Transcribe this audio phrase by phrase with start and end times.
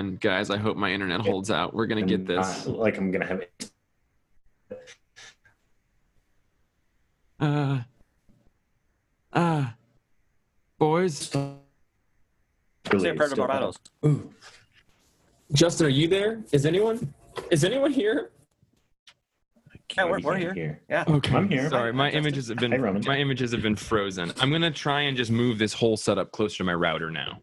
[0.00, 0.50] fine, guys.
[0.50, 1.74] I hope my internet holds out.
[1.74, 2.66] We're gonna get this.
[2.66, 3.70] not like I'm gonna have it.
[7.38, 7.80] Uh,
[9.32, 9.66] uh,
[10.78, 11.18] boys.
[11.18, 11.56] Say
[12.92, 13.76] Really a prayer to still- Barbatos.
[14.04, 14.30] Ooh.
[15.52, 16.42] Justin, are you there?
[16.52, 17.14] Is anyone?
[17.50, 18.30] Is anyone here?
[19.96, 20.54] Yeah, we're, we're hear.
[20.54, 20.80] here.
[20.88, 21.04] Yeah.
[21.08, 21.68] Okay, I'm here.
[21.68, 22.18] Sorry, my Justin.
[22.24, 24.32] images have been Hi, my images have been frozen.
[24.38, 27.40] I'm gonna try and just move this whole setup closer to my router now.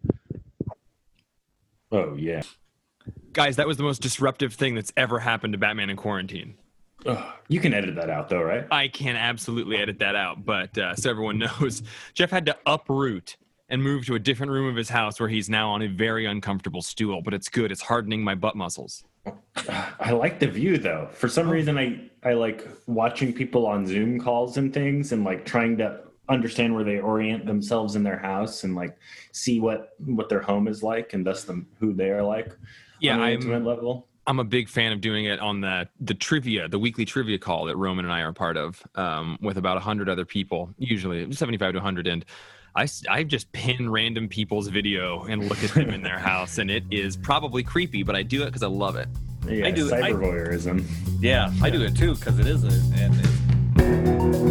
[1.91, 2.41] Oh yeah.
[3.33, 6.55] Guys, that was the most disruptive thing that's ever happened to Batman in quarantine.
[7.05, 8.65] Ugh, you can edit that out though, right?
[8.71, 13.37] I can absolutely edit that out, but uh, so everyone knows, Jeff had to uproot
[13.69, 16.25] and move to a different room of his house where he's now on a very
[16.25, 17.21] uncomfortable stool.
[17.21, 19.03] But it's good; it's hardening my butt muscles.
[19.99, 21.09] I like the view though.
[21.11, 25.45] For some reason, I I like watching people on Zoom calls and things, and like
[25.45, 28.97] trying to understand where they orient themselves in their house and like
[29.31, 32.55] see what what their home is like, and thus them who they are like.
[32.99, 34.07] Yeah, on I'm intimate level.
[34.25, 37.65] I'm a big fan of doing it on the the trivia, the weekly trivia call
[37.65, 41.73] that Roman and I are part of, um, with about hundred other people, usually 75
[41.73, 42.25] to 100, and.
[42.75, 46.69] I, I just pin random people's video and look at them in their house, and
[46.69, 49.07] it is probably creepy, but I do it because I love it.
[49.47, 50.85] Yeah, I do- cyber voyeurism.
[51.19, 52.67] Yeah, I do it too because it is a
[53.01, 54.46] and it's,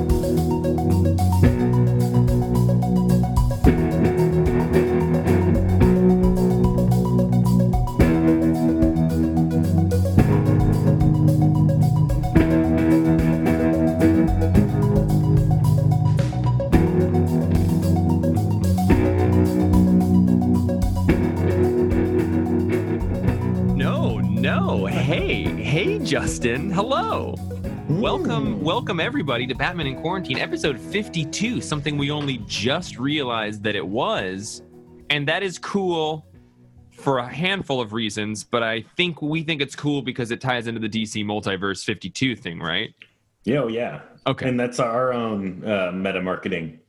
[25.77, 26.71] Hey, Justin.
[26.71, 27.35] Hello.
[27.91, 33.77] Welcome, welcome everybody to Batman in Quarantine, episode 52, something we only just realized that
[33.77, 34.63] it was.
[35.11, 36.25] And that is cool
[36.93, 40.67] for a handful of reasons, but I think we think it's cool because it ties
[40.67, 42.95] into the DC Multiverse 52 thing, right?
[43.45, 44.01] Yeah, oh, yeah.
[44.27, 44.49] Okay.
[44.49, 46.81] And that's our own uh, meta marketing.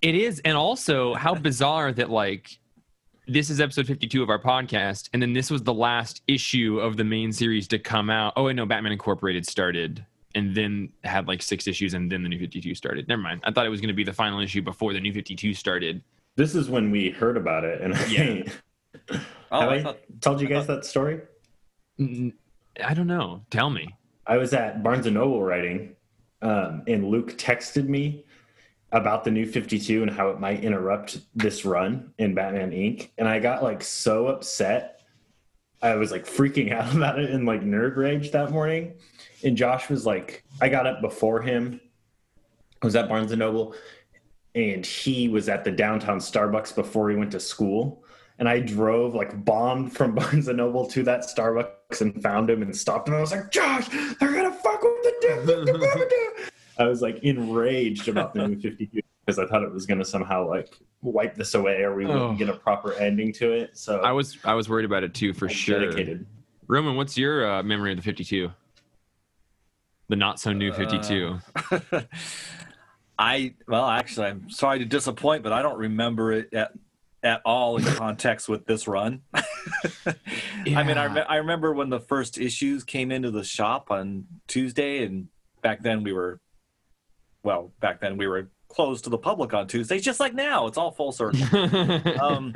[0.00, 2.60] It is, and also how bizarre that like
[3.26, 6.96] this is episode 52 of our podcast, and then this was the last issue of
[6.96, 8.32] the main series to come out.
[8.36, 10.04] Oh, I know Batman Incorporated started
[10.34, 13.08] and then had like six issues, and then the new 52 started.
[13.08, 13.40] Never mind.
[13.44, 16.02] I thought it was going to be the final issue before the new 52 started.
[16.36, 18.52] This is when we heard about it, and Yeah.
[19.50, 21.20] oh, have I I thought, told you guys thought- that story?
[21.98, 23.42] I don't know.
[23.50, 23.88] Tell me.
[24.26, 25.96] I was at Barnes and Noble writing,
[26.42, 28.25] um, and Luke texted me
[28.96, 33.10] about the new 52 and how it might interrupt this run in Batman Inc.
[33.18, 35.00] And I got like so upset.
[35.82, 38.94] I was like freaking out about it in like nerd rage that morning.
[39.44, 41.78] And Josh was like, I got up before him.
[42.82, 43.74] I was at Barnes and Noble,
[44.54, 48.02] and he was at the downtown Starbucks before he went to school.
[48.38, 52.62] And I drove like bombed from Barnes and Noble to that Starbucks and found him
[52.62, 53.14] and stopped him.
[53.14, 56.50] I was like, Josh, they're gonna fuck with the dude.
[56.78, 60.48] I was like enraged about the new 52 because I thought it was gonna somehow
[60.48, 62.34] like wipe this away or we wouldn't Oh.
[62.34, 63.76] get a proper ending to it.
[63.76, 65.80] So I was I was worried about it too for I'm sure.
[65.80, 66.26] dedicated.
[66.68, 68.50] Roman, what's your uh, memory of the 52?
[70.08, 71.38] The not so new 52.
[73.18, 76.72] I well, actually, I'm sorry to disappoint, but I don't remember it at
[77.22, 79.22] at all in context with this run.
[79.34, 80.14] I
[80.64, 81.24] mean, I, Yeah.
[81.28, 85.28] I remember when the first issues came into the shop on Tuesday, and
[85.62, 86.40] back then we were,
[87.46, 90.66] well, back then we were closed to the public on Tuesdays, just like now.
[90.66, 91.40] It's all full circle.
[92.20, 92.54] um,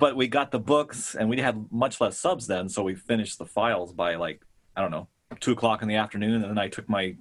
[0.00, 3.38] but we got the books, and we had much less subs then, so we finished
[3.38, 4.40] the files by like
[4.74, 5.08] I don't know
[5.40, 7.16] two o'clock in the afternoon, and then I took my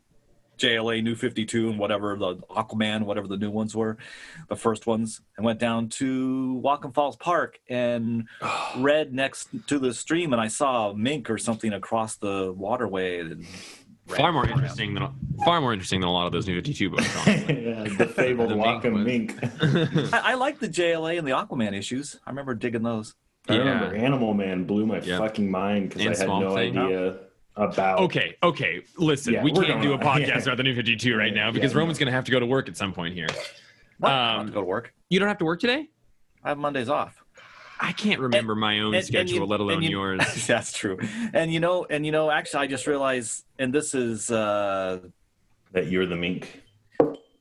[0.57, 3.97] JLA New 52 and whatever the Aquaman, whatever the new ones were,
[4.49, 8.27] the first ones, and went down to Wacom Falls Park and
[8.77, 13.19] read next to the stream, and I saw a mink or something across the waterway.
[13.19, 13.45] And
[14.07, 15.07] far more interesting than
[15.45, 17.15] far more interesting than a lot of those new 52 books.
[17.27, 17.33] yeah,
[17.97, 20.13] the fabled The mink Wacom mink.
[20.13, 22.19] I, I like the JLA and the Aquaman issues.
[22.25, 23.15] I remember digging those.
[23.49, 23.59] I Yeah.
[23.59, 25.17] remember Animal Man blew my Yeah.
[25.17, 26.77] fucking mind because And I had Swamp no Thing.
[26.77, 27.17] idea
[27.55, 27.99] about.
[27.99, 28.81] Okay, okay.
[28.97, 30.39] Listen, Yeah, we can't do a podcast Yeah.
[30.43, 32.39] about the new 52 right Yeah, now because yeah, Roman's going to have to go
[32.39, 33.27] to work at some point here.
[33.99, 34.11] What?
[34.11, 34.93] I have Um, to go to work.
[35.09, 35.87] You don't have to work today?
[36.43, 37.22] I have Mondays off.
[37.85, 40.47] I can't remember my own and- and schedule, you- let alone you- yours.
[40.47, 40.97] That's true.
[41.33, 44.99] And you know, and you know, actually, I just realized, and this is, uh,
[45.73, 46.61] that you're the mink.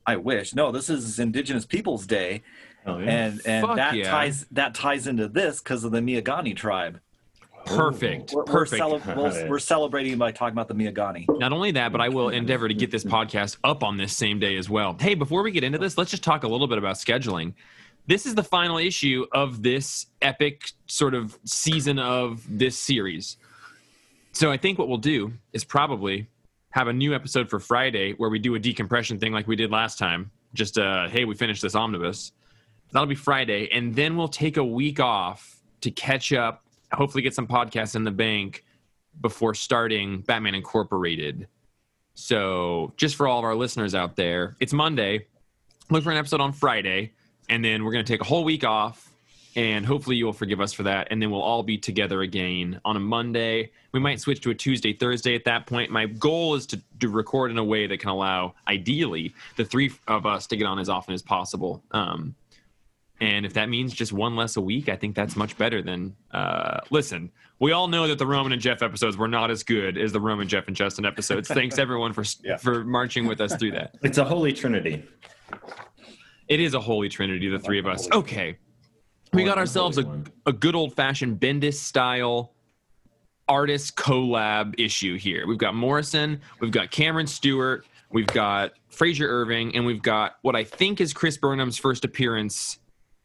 [0.05, 0.55] I wish.
[0.55, 2.43] No, this is Indigenous Peoples Day,
[2.87, 3.11] Oh yeah.
[3.27, 4.11] and and Fuck that yeah.
[4.11, 6.99] ties that ties into this because of the Miagani tribe.
[7.65, 8.33] Perfect.
[8.33, 8.79] We're, we're, Perfect.
[8.81, 11.27] cele- we're, we're celebrating by talking about the Miagani.
[11.39, 14.41] Not only that, but I will endeavor to get this podcast up on this same
[14.41, 14.97] day as well.
[14.99, 17.55] Hey, before we get into this, let's just talk a little bit about scheduling.
[18.07, 23.37] This is the final issue of this epic sort of season of this series.
[24.33, 26.27] So I think what we'll do is probably
[26.71, 29.71] have a new episode for Friday where we do a decompression thing like we did
[29.71, 30.31] last time.
[30.55, 32.33] Just uh, hey, we finished this omnibus.
[32.93, 36.65] That'll be Friday, and then we'll take a week off to catch up.
[36.93, 38.65] Hopefully, get some podcasts in the bank
[39.21, 41.49] before starting Batman Incorporated.
[42.15, 45.27] So, just for all of our listeners out there, it's Monday.
[45.91, 47.13] Look for an episode on Friday,
[47.53, 49.11] and then we're going to take a whole week off.
[49.55, 51.09] And hopefully, you will forgive us for that.
[51.11, 53.71] And then we'll all be together again on a Monday.
[53.93, 55.91] We might switch to a Tuesday, Thursday at that point.
[55.91, 59.93] My goal is to, to record in a way that can allow, ideally, the three
[60.09, 61.83] of us to get on as often as possible.
[61.91, 62.35] Um,
[63.21, 66.17] and if that means just one less a week, I think that's much better than.
[66.31, 69.99] Uh, listen, we all know that the Roman and Jeff episodes were not as good
[69.99, 71.47] as the Roman, Jeff, and Justin episodes.
[71.47, 72.57] Thanks everyone for Yeah.
[72.57, 73.97] for marching with us through that.
[74.03, 75.05] It's a holy trinity.
[76.53, 78.11] It is a holy trinity, the three of us.
[78.13, 78.59] Okay,
[79.33, 82.53] we got ourselves a, a good old fashioned Bendis style
[83.49, 85.47] artist collab issue here.
[85.47, 90.55] We've got Morrison, we've got Cameron Stewart, we've got Frazer Irving, and we've got what
[90.55, 92.79] I think is Chris Burnham's first appearance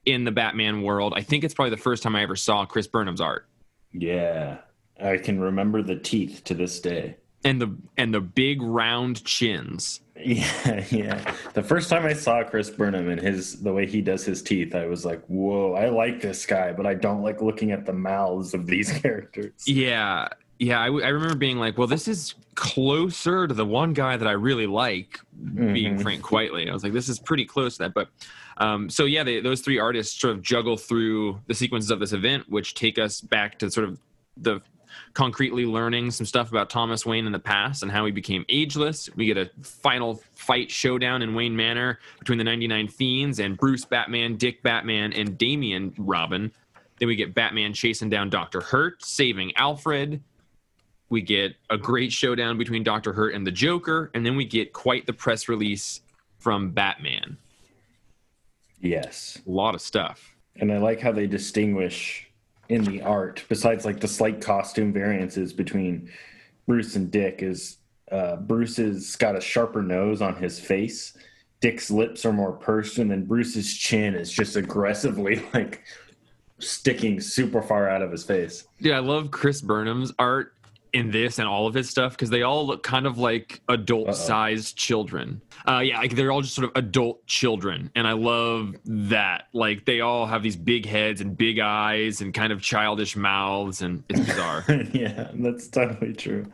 [0.05, 1.11] in the Batman world.
[1.13, 3.45] I think it's probably the first time I ever saw Chris Burnham's art.
[3.91, 4.59] Yeah.
[5.03, 7.17] I can remember the teeth to this day.
[7.43, 9.99] And the and the big round chins.
[10.19, 11.35] Yeah, yeah.
[11.53, 14.73] The first time I saw Chris Burnham and his the way he does his teeth,
[14.75, 17.93] I was like, "Whoa, I like this guy, but I don't like looking at the
[17.93, 20.27] mouths of these characters." Yeah,
[20.59, 20.79] yeah.
[20.81, 24.27] I, w- I remember being like, well, this is closer to the one guy that
[24.27, 25.19] I really like,
[25.55, 26.01] being Mhm.
[26.01, 26.69] Frank Quitely.
[26.69, 27.93] I was like, this is pretty close to that.
[27.93, 28.09] But
[28.57, 32.13] um, so yeah, they, those three artists sort of juggle through the sequences of this
[32.13, 33.99] event, which take us back to sort of
[34.37, 34.61] the
[35.13, 39.09] concretely learning some stuff about Thomas Wayne in the past and how he became ageless.
[39.15, 43.85] We get a final fight showdown in Wayne Manor between the 99 Fiends and Bruce
[43.85, 46.51] Batman, Dick Batman, and Damian Robin.
[46.99, 48.61] Then we get Batman chasing down Dr.
[48.61, 50.21] Hurt, saving Alfred.
[51.09, 53.13] We get a great showdown between Dr.
[53.13, 54.11] Hurt and the Joker.
[54.13, 56.01] And then we get quite the press release
[56.39, 57.37] from Batman.
[58.79, 59.39] Yes.
[59.47, 60.35] A lot of stuff.
[60.57, 62.26] And I like how they distinguish
[62.69, 66.09] in the art, besides like the slight costume variances between
[66.67, 67.77] Bruce and Dick, is
[68.11, 71.17] uh, Bruce's got a sharper nose on his face.
[71.59, 75.83] Dick's lips are more pursed, and then Bruce's chin is just aggressively like
[76.59, 78.65] sticking super far out of his face.
[78.81, 80.53] Dude, I love Chris Burnham's art
[80.93, 84.15] in this and all of his stuff because they all look kind of like adult
[84.15, 85.41] sized children.
[85.67, 87.91] Uh, yeah, like they're all just sort of adult children.
[87.95, 89.47] And I love that.
[89.53, 93.81] Like they all have these big heads and big eyes and kind of childish mouths,
[93.81, 94.65] and it's bizarre.
[94.93, 96.45] yeah, that's totally true.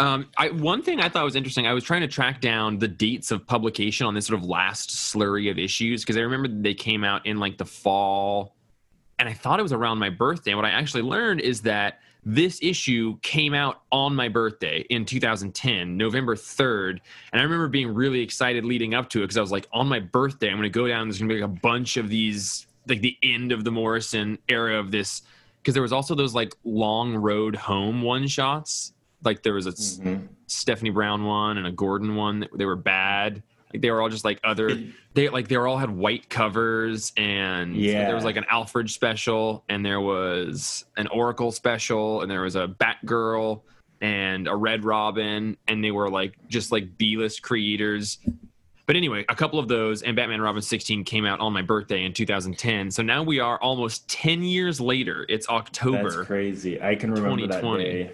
[0.00, 2.86] Um, I, one thing I thought was interesting, I was trying to track down the
[2.86, 6.74] dates of publication on this sort of last slurry of issues because I remember they
[6.74, 8.54] came out in like the fall,
[9.18, 10.52] and I thought it was around my birthday.
[10.52, 15.04] And what I actually learned is that this issue came out on my birthday in
[15.04, 16.98] 2010, November 3rd.
[17.32, 19.88] And I remember being really excited leading up to it because I was like, on
[19.88, 21.08] my birthday, I'm going to go down.
[21.08, 24.38] There's going to be like a bunch of these, like the end of the Morrison
[24.48, 25.22] era of this.
[25.62, 28.92] Because there was also those like long road home one shots.
[29.24, 30.28] Like there was a Mhm.
[30.46, 32.40] Stephanie Brown one and a Gordon one.
[32.40, 33.42] that- They were bad.
[33.72, 34.70] Like they were all just like other.
[35.14, 38.06] They like they were all had white covers and Yeah.
[38.06, 42.56] there was like an Alfred special and there was an Oracle special and there was
[42.56, 43.62] a Batgirl
[44.00, 48.18] and a Red Robin and they were like just like B-list creators.
[48.86, 51.60] But anyway, a couple of those and Batman and Robin 16 came out on my
[51.60, 52.90] birthday in 2010.
[52.90, 55.26] So now we are almost 10 years later.
[55.28, 56.24] It's That's October.
[56.24, 56.80] crazy.
[56.80, 57.84] I can remember that 2020.
[57.84, 58.12] day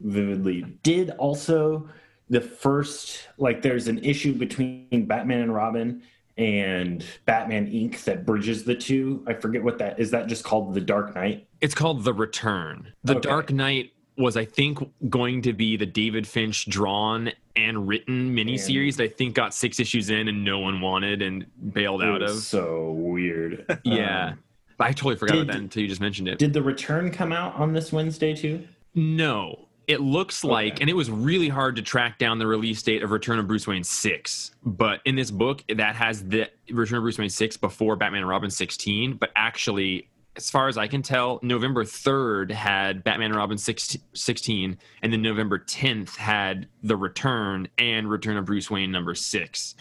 [0.00, 0.62] vividly.
[0.82, 1.88] Did also
[2.28, 6.02] the first like there's an issue between Batman and Robin
[6.38, 8.04] and Batman Inc.
[8.04, 9.24] that bridges the two.
[9.26, 10.10] I forget what that is.
[10.10, 11.46] That just called the Dark Knight.
[11.60, 12.92] It's called The Return.
[13.04, 13.28] The Okay.
[13.28, 14.78] Dark Knight was, I think,
[15.08, 19.80] going to be the David Finch drawn and written miniseries that I think got six
[19.80, 22.36] issues in and no one wanted and bailed out of.
[22.36, 23.64] so weird.
[23.84, 24.30] Yeah.
[24.32, 24.38] Um,
[24.78, 26.38] I totally forgot about that until you just mentioned it.
[26.38, 28.66] did the Return come out on this Wednesday too?
[28.94, 29.65] no.
[29.86, 30.82] It looks like, Okay.
[30.82, 33.66] and it was really hard to track down the release date of Return of Bruce
[33.68, 34.50] Wayne 6.
[34.64, 38.28] But in this book, that has the Return of Bruce Wayne 6 before Batman and
[38.28, 39.14] Robin 16.
[39.14, 44.02] But actually, as far as I can tell, November 3rd had Batman and Robin 16,
[44.12, 49.74] 16 and then November 10th had The Return and Return of Bruce Wayne number 6.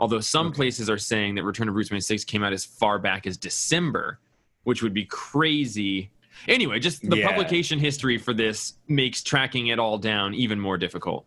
[0.00, 2.98] Although some places are saying that Return of Bruce Wayne 6 came out as far
[2.98, 4.18] back as December,
[4.64, 6.10] which would be crazy.
[6.48, 7.28] Anyway, just the Yeah.
[7.28, 11.26] publication history for this makes tracking it all down even more difficult.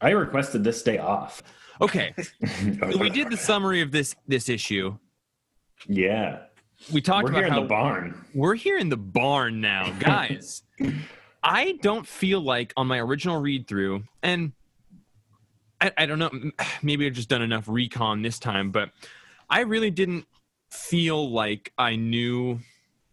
[0.00, 1.42] I requested this day off.
[1.82, 2.14] Okay,
[2.98, 4.96] we did the summary of this this issue.
[5.86, 6.40] Yeah.
[6.92, 8.24] We talked We're about here in how the barn.
[8.34, 10.62] we're here in the barn now, guys.
[11.42, 14.52] I don't feel like on my original read through, and
[15.80, 16.30] I, I don't know,
[16.82, 18.90] maybe I've just done enough recon this time, but
[19.48, 20.26] I really didn't
[20.70, 22.60] feel like I knew,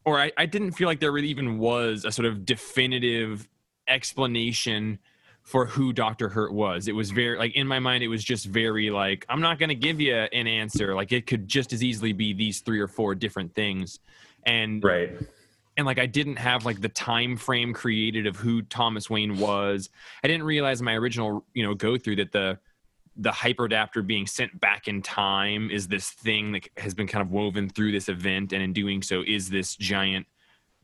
[0.07, 3.45] or I, I didn't feel like there really even was a sort of definitive
[3.89, 4.99] explanation
[5.43, 6.29] for who Dr.
[6.29, 6.87] Hurt was.
[6.87, 9.67] It was very, like, in my mind, it was just very, like, I'm not going
[9.67, 10.95] to give you an answer.
[10.95, 13.99] Like, it could just as easily be these three or four different things.
[14.45, 15.11] And Right.
[15.75, 19.89] and like I didn't have like the time frame created of who Thomas Wayne was.
[20.23, 22.59] I didn't realize in my original, you know, go through that the
[23.17, 27.31] the hyperadapter being sent back in time is this thing that has been kind of
[27.31, 30.27] woven through this event, and in doing so, is this giant,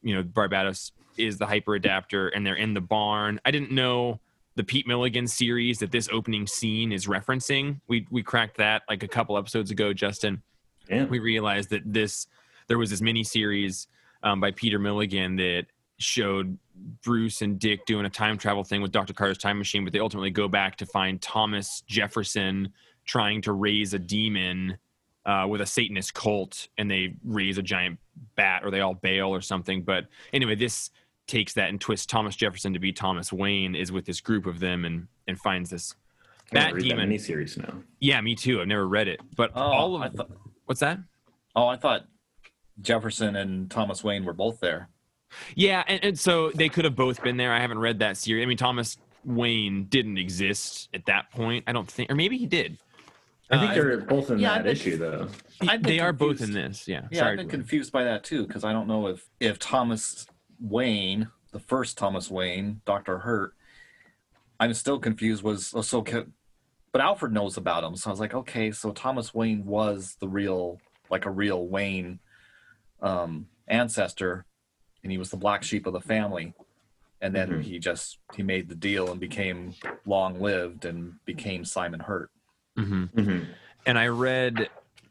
[0.01, 3.39] you know, Barbatos is the hyperadapter, and they're in the barn.
[3.45, 4.19] I didn't know
[4.55, 7.79] the Pete Milligan series that this opening scene is referencing.
[7.87, 10.41] We we cracked that like a couple episodes ago, Justin
[10.89, 11.05] Yeah.
[11.05, 12.27] we realized that this
[12.67, 13.87] there was this mini series
[14.23, 15.65] um, by Peter Milligan that
[16.03, 16.57] showed
[17.03, 19.13] Bruce and Dick doing a time travel thing with Dr.
[19.13, 22.71] Carter's time machine, but they ultimately go back to find Thomas Jefferson
[23.05, 24.77] trying to raise a demon
[25.25, 27.97] uh, with a Satanist cult, and they raise a giant
[28.35, 29.81] bat, or they all bail or something.
[29.83, 30.89] But anyway, this
[31.27, 34.59] takes that and twists Thomas Jefferson to be Thomas Wayne is with this group of
[34.59, 35.95] them and and finds this
[36.51, 37.09] bat read that demon.
[37.09, 37.81] miniseries now.
[38.01, 38.59] Yeah, me too.
[38.59, 40.29] I've never read it, but Oh, all of I thought,
[40.65, 40.99] what's that?
[41.55, 42.01] oh, I thought
[42.81, 44.89] Jefferson and Thomas Wayne were both there.
[45.55, 47.51] Yeah, and, and so they could have both been there.
[47.53, 48.43] I haven't read that series.
[48.43, 51.63] I mean, Thomas Wayne didn't exist at that point.
[51.67, 52.77] I don't think, or maybe he did.
[53.51, 55.27] I think Uh, they're both in yeah, that been- issue though.
[55.61, 56.87] I've been they are both in this.
[56.87, 57.07] Yeah.
[57.11, 57.31] Yeah, Sorry.
[57.31, 60.25] I've been confused by that too because I don't know if if Thomas
[60.59, 63.53] Wayne, the first Thomas Wayne, Doctor Hurt,
[64.59, 65.43] I'm still confused.
[65.43, 66.03] Was so,
[66.91, 70.27] but Alfred knows about him, so I was like, okay, so Thomas Wayne was the
[70.27, 72.19] real, like a real Wayne
[73.01, 74.45] um, ancestor,
[75.03, 76.53] and he was the black sheep of the family,
[77.21, 77.63] and then Mhm.
[77.63, 79.73] he just he made the deal and became
[80.05, 82.31] long lived and became Simon Hurt.
[82.77, 83.47] hmm Mhm.
[83.85, 84.69] And I read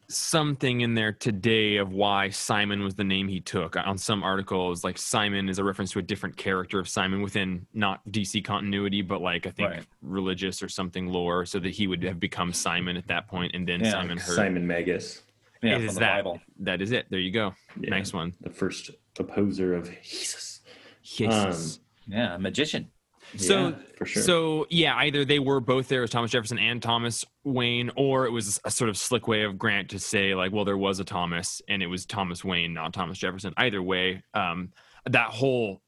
[0.09, 3.77] something in there today of why Simon was the name he took.
[3.77, 7.67] On some articles, like Simon is a reference to a different character of Simon within
[7.73, 9.87] not DC continuity, but like I think Right.
[10.03, 13.67] religious or something lore, so that he would have become Simon at that point, and
[13.67, 14.37] then Yeah, Simon Hurt.
[14.37, 15.23] Simon Magus,
[15.63, 16.41] Yeah, is from the that Bible.
[16.61, 17.07] that is it?
[17.11, 17.55] There you go.
[17.81, 17.91] Yeah.
[17.91, 18.35] Nice one.
[18.41, 20.61] the first opposer of Jesus.
[21.03, 21.81] Jesus.
[22.07, 22.91] Yeah, magician.
[23.37, 24.23] So- Yeah, for sure.
[24.23, 28.31] So yeah, either they were both there as Thomas Jefferson and Thomas Wayne, or it
[28.31, 31.05] was a sort of slick way of Grant to say like, well, there was a
[31.05, 33.55] Thomas and it was Thomas Wayne, not Thomas Jefferson.
[33.57, 34.73] Either way, um,
[35.07, 35.81] that whole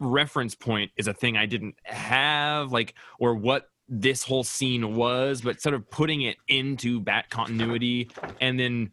[0.00, 5.42] reference point is a thing I didn't have, like, or what this whole scene was,
[5.42, 8.10] but sort of putting it into bat continuity
[8.40, 8.90] and then,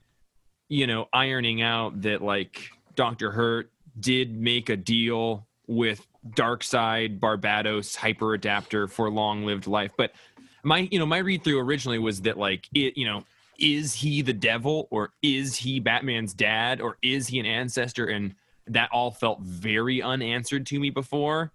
[0.70, 3.32] you know, ironing out that like Dr.
[3.32, 9.92] Hurt did make a deal with Darkseid Barbatos hyper adapter for long lived life.
[9.98, 10.12] But
[10.64, 13.24] my, you know, my read through originally was that like it, you know,
[13.60, 18.08] is he the devil or is he Batman's dad or is he an ancestor?
[18.08, 18.36] And
[18.68, 21.52] that all felt very unanswered to me before.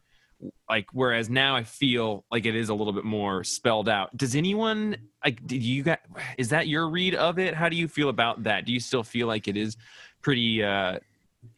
[0.69, 4.16] Like whereas now I feel like it is a little bit more spelled out.
[4.16, 6.00] Does anyone like did you got
[6.37, 7.55] is that your read of it?
[7.55, 8.66] How do you feel about that?
[8.66, 9.76] Do you still feel like it is
[10.23, 10.99] pretty uh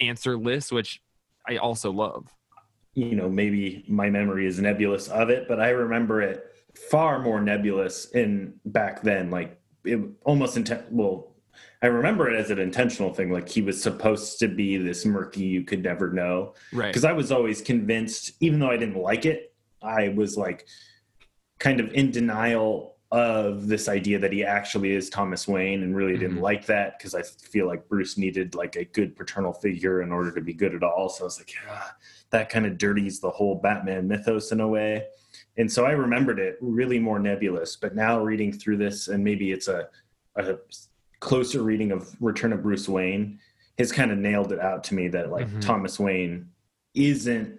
[0.01, 1.01] answerless, which
[1.49, 2.33] I also love?
[2.99, 6.45] you know, maybe my memory is nebulous of it, but I remember it
[6.91, 9.31] far more nebulous in back then.
[9.31, 10.91] Like it almost intent.
[10.91, 11.33] Well,
[11.83, 13.31] I remember it as an intentional thing.
[13.31, 16.55] Like he was supposed to be this murky, you could never know.
[16.73, 16.89] Right.
[16.89, 20.67] Because I was always convinced, even though I didn't like it, I was like
[21.59, 26.19] kind of in denial of this idea that he actually is Thomas Wayne and really
[26.19, 26.43] didn't Mhm.
[26.43, 30.31] like that because I feel like Bruce needed like a good paternal figure in order
[30.33, 31.09] to be good at all.
[31.09, 31.97] So I was like, ah,
[32.31, 35.07] that kind of dirties the whole Batman mythos in a way.
[35.57, 37.77] And so I remembered it really more nebulous.
[37.77, 39.89] But now reading through this, and maybe it's a,
[40.37, 40.59] a
[41.21, 43.39] closer reading of Return of Bruce Wayne,
[43.79, 45.61] has kind of nailed it out to me that like Mhm.
[45.61, 46.49] Thomas Wayne
[46.95, 47.59] isn't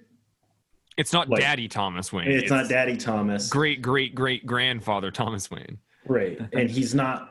[0.97, 2.27] It's not Like- Daddy Thomas Wayne.
[2.29, 3.49] it's, not Daddy Thomas.
[3.49, 5.77] Great great great grandfather Thomas Wayne.
[6.05, 6.37] Right.
[6.53, 7.29] And he's not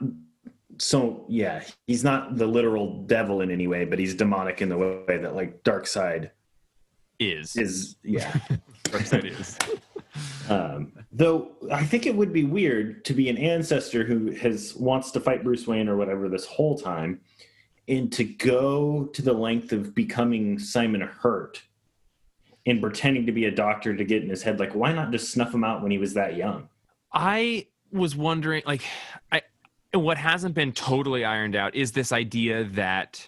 [0.79, 4.79] so yeah, he's not the literal devil in any way, but he's demonic in the
[4.79, 6.31] way that like Darkseid
[7.19, 8.33] Is is yeah.
[8.85, 9.59] Darkseid is.
[10.51, 15.11] Um though I think it would be weird to be an ancestor who has wants
[15.13, 17.21] to fight Bruce Wayne or whatever this whole time
[17.89, 21.63] and to go to the length of becoming Simon Hurt
[22.67, 25.33] and pretending to be a doctor to get in his head like why not just
[25.33, 26.69] snuff him out when he was that young?
[27.13, 28.83] I was wondering, like,
[29.33, 29.43] I
[29.95, 33.27] what hasn't been totally ironed out is this idea that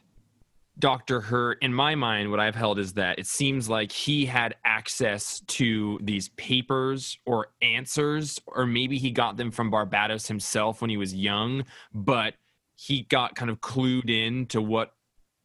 [0.80, 1.20] Dr.
[1.20, 5.40] Hurt, in my mind, what I've held is that it seems like he had access
[5.48, 10.96] to these papers or answers, or maybe he got them from Barbatos himself when he
[10.96, 12.34] was young, but
[12.74, 14.94] he got kind of clued in to what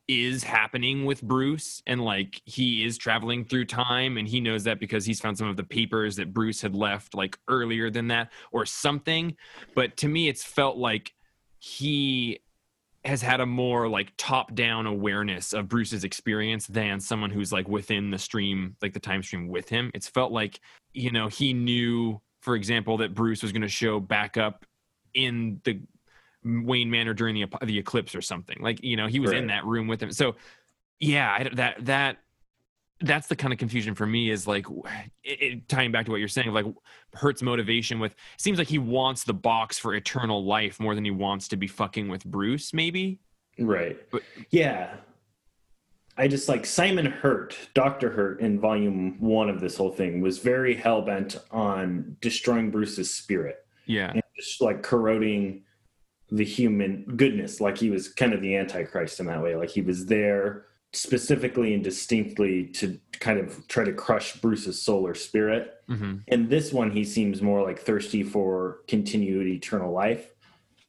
[0.08, 4.80] is happening with Bruce and like he is traveling through time and he knows that
[4.80, 8.32] because he's found some of the papers that Bruce had left like earlier than that
[8.51, 9.36] or something
[9.74, 11.15] but to me it's felt like
[11.58, 12.39] he
[13.05, 17.67] has had a more like top down awareness of Bruce's experience than someone who's like
[17.67, 20.59] within the stream like the time stream with him it's felt like
[20.93, 24.65] you know he knew for example that Bruce was going to show back up
[25.13, 25.79] in the
[26.45, 28.57] Wayne Manor during the the eclipse or something.
[28.62, 29.39] Like you know, he was right.
[29.39, 30.12] in that room with him.
[30.12, 30.35] So
[31.00, 32.17] yeah, I, that that
[33.02, 34.66] that's the kind of confusion for me is like
[35.24, 36.66] it, it, tying back to what you're saying like
[37.14, 41.12] hurt's motivation with seems like he wants the box for eternal life more than he
[41.12, 43.20] wants to be fucking with bruce maybe?
[43.60, 43.98] Right.
[44.12, 44.96] But yeah.
[46.18, 50.38] I just like simon hurt dr hurt in volume one of this whole thing was
[50.38, 53.66] very hell-bent on destroying bruce's spirit.
[53.86, 54.12] Yeah.
[54.12, 55.64] And just like corroding
[56.32, 59.82] the human goodness like he was kind of the antichrist in that way like he
[59.82, 65.75] was there specifically and distinctly to kind of try to crush bruce's soul or spirit
[65.90, 66.16] mm-hmm.
[66.30, 70.34] and this one he seems more like thirsty for continued eternal life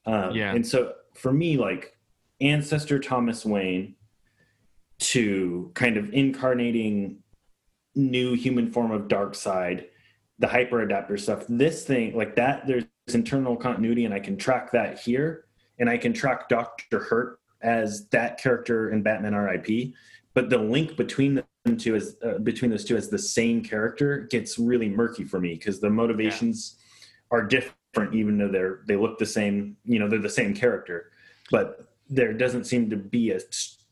[0.05, 1.97] um, yeah and so for me like
[2.41, 3.95] ancestor thomas wayne
[4.99, 7.17] to kind of incarnating
[7.95, 9.87] new human form of Darkseid
[10.39, 14.71] the hyper adapter stuff this thing like that there's internal continuity and I can track
[14.71, 15.45] that here
[15.79, 16.99] and I can track Dr.
[16.99, 19.93] Hurt as that character in Batman RIP.
[20.33, 24.27] But the link between them two as uh, between those two as the same character
[24.29, 27.37] gets really murky for me because the motivations yeah.
[27.37, 29.75] are different, even though they're they look the same.
[29.83, 31.11] You know, they're the same character,
[31.49, 33.39] but there doesn't seem to be a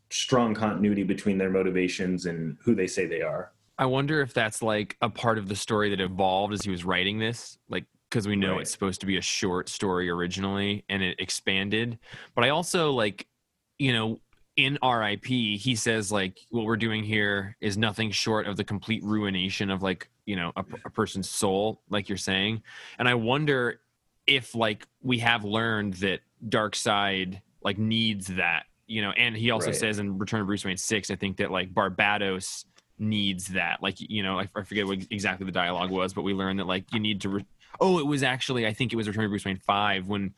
[0.09, 3.51] strong continuity between their motivations and who they say they are.
[3.77, 6.85] I wonder if that's like a part of the story that evolved as he was
[6.85, 7.57] writing this.
[7.67, 8.61] Like because we know right.
[8.61, 11.99] it's supposed to be a short story originally and it expanded.
[12.33, 13.27] But I also like,
[13.77, 14.19] you know,
[14.57, 19.03] in RIP, he says like what we're doing here is nothing short of the complete
[19.03, 22.63] ruination of like, you know, a, a person's soul, like you're saying.
[22.97, 23.81] And I wonder
[24.27, 29.67] if like we have learned that Darkseid like needs that, you know, and he also
[29.67, 29.75] right.
[29.75, 32.63] says in Return of Bruce Wayne 6, I think that like Barbatos
[32.97, 36.33] needs that like you know I, I forget what exactly the dialogue was but we
[36.33, 37.45] learned that like you need to re-
[37.81, 40.33] oh, it was actually I think it was Return of Bruce Wayne five when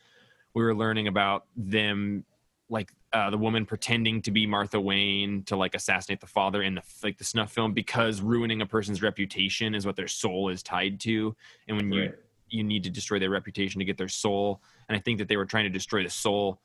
[0.54, 2.26] we were learning about them
[2.70, 6.76] like uh, the woman pretending to be Martha Wayne to like assassinate the father in
[6.76, 10.62] the like the snuff film because ruining a person's reputation is what their soul is
[10.62, 11.36] tied to,
[11.68, 11.98] and when right.
[12.00, 12.14] you
[12.50, 15.38] you need to destroy their reputation to get their soul, and I think that they
[15.38, 16.60] were trying to destroy the soul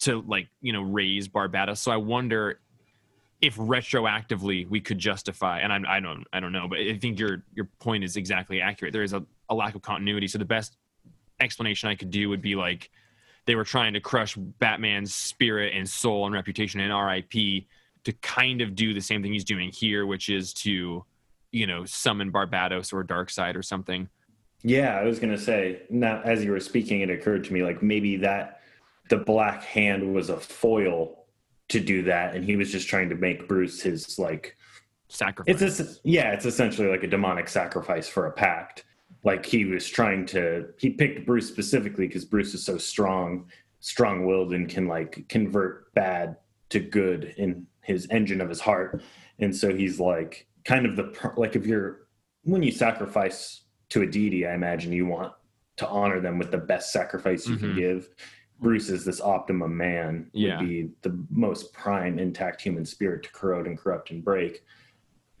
[0.00, 1.78] to like you know raise Barbatos.
[1.78, 2.60] So I wonder
[3.40, 7.18] if retroactively we could justify, and I, I don't I don't know, but I think
[7.18, 8.92] your your point is exactly accurate.
[8.92, 10.28] There is a a lack of continuity.
[10.28, 10.76] So the best
[11.40, 12.90] explanation I could do would be like
[13.46, 17.64] they were trying to crush Batman's spirit and soul and reputation and RIP
[18.04, 21.04] to kind of do the same thing he's doing here, which is to,
[21.50, 24.08] you know, summon Barbatos or Darkseid or something.
[24.62, 27.82] Yeah, I was gonna say now as you were speaking, it occurred to me like
[27.82, 28.60] maybe that
[29.08, 31.26] the Black Hand was a foil
[31.68, 34.56] to do that, and he was just trying to make Bruce his like
[35.08, 35.60] sacrifice.
[35.60, 38.84] It's a, yeah, it's essentially like a demonic sacrifice for a pact
[39.24, 43.46] like he was trying to he picked bruce specifically because bruce is so strong
[43.80, 46.36] strong-willed and can like convert bad
[46.68, 49.02] to good in his engine of his heart
[49.38, 52.06] and so he's like kind of the like if you're
[52.44, 55.32] when you sacrifice to a deity i imagine you want
[55.76, 57.66] to honor them with the best sacrifice you mm-hmm.
[57.66, 58.08] can give
[58.60, 60.58] bruce is this optimum man yeah.
[60.58, 64.64] would be the most prime intact human spirit to corrode and corrupt and break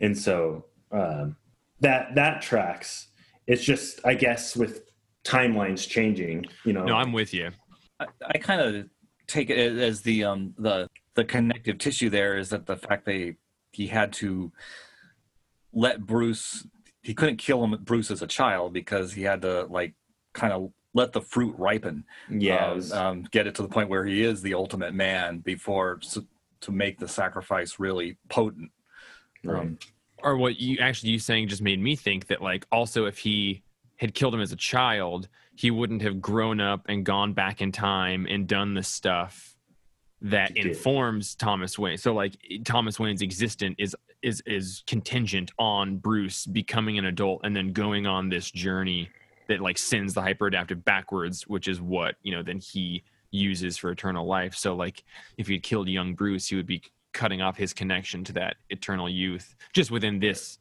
[0.00, 1.36] and so um,
[1.80, 3.08] that that tracks
[3.46, 4.82] it's just i guess with
[5.24, 6.84] timelines changing you know?
[6.84, 7.50] No i'm with you.
[8.00, 8.88] I, I kind of
[9.26, 13.34] take it as the um the the connective tissue there is that the fact that
[13.72, 14.52] he had to
[15.72, 16.66] let bruce
[17.02, 19.94] he couldn't kill him bruce as a child because he had to like
[20.32, 22.04] kind of let the fruit ripen.
[22.30, 25.96] Yeah um, um, get it to the point where he is the ultimate man before
[26.12, 26.26] to,
[26.60, 28.70] to make the sacrifice really potent.
[29.44, 29.62] Right.
[29.62, 29.78] Um,
[30.22, 33.62] or what you actually you saying just made me think that like also if he
[33.96, 37.70] had killed him as a child, he wouldn't have grown up and gone back in
[37.70, 39.56] time and done the stuff
[40.20, 41.98] that informs Thomas Wayne.
[41.98, 47.54] So like Thomas Wayne's existence is is is contingent on Bruce becoming an adult and
[47.54, 49.08] then going on this journey
[49.48, 53.76] that like sends the hyper adaptive backwards, which is what, you know, then he uses
[53.76, 54.54] for eternal life.
[54.54, 55.02] So like
[55.36, 56.82] if he'd killed young Bruce, he would be
[57.12, 60.58] cutting off his connection to that eternal youth just within this.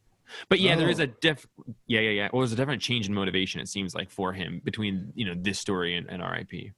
[0.50, 1.04] But yeah, there is Oh.
[1.04, 1.46] a def.
[1.88, 2.30] Yeah, yeah, yeah.
[2.32, 3.60] Well, there's a definite change in motivation.
[3.60, 6.72] It seems like for him between you know this story and, and R.I.P.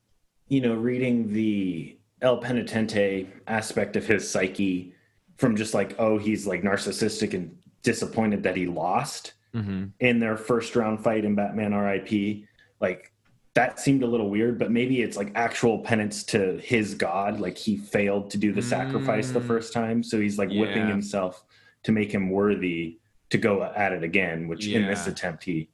[0.49, 4.93] you know, reading the El Penitente aspect of his psyche
[5.37, 9.85] from just like, oh, he's like narcissistic and disappointed that he lost Mm-hmm.
[9.99, 12.45] in their first round fight in Batman RIP.
[12.79, 13.12] Like,
[13.55, 17.39] that seemed a little weird, but maybe it's like actual penance to his God.
[17.39, 19.45] Like, he failed to do the sacrifice the Mm.
[19.47, 20.03] first time.
[20.03, 21.43] So he's like whipping himself
[21.83, 25.69] to make him worthy to go at it again, which in this attempt, he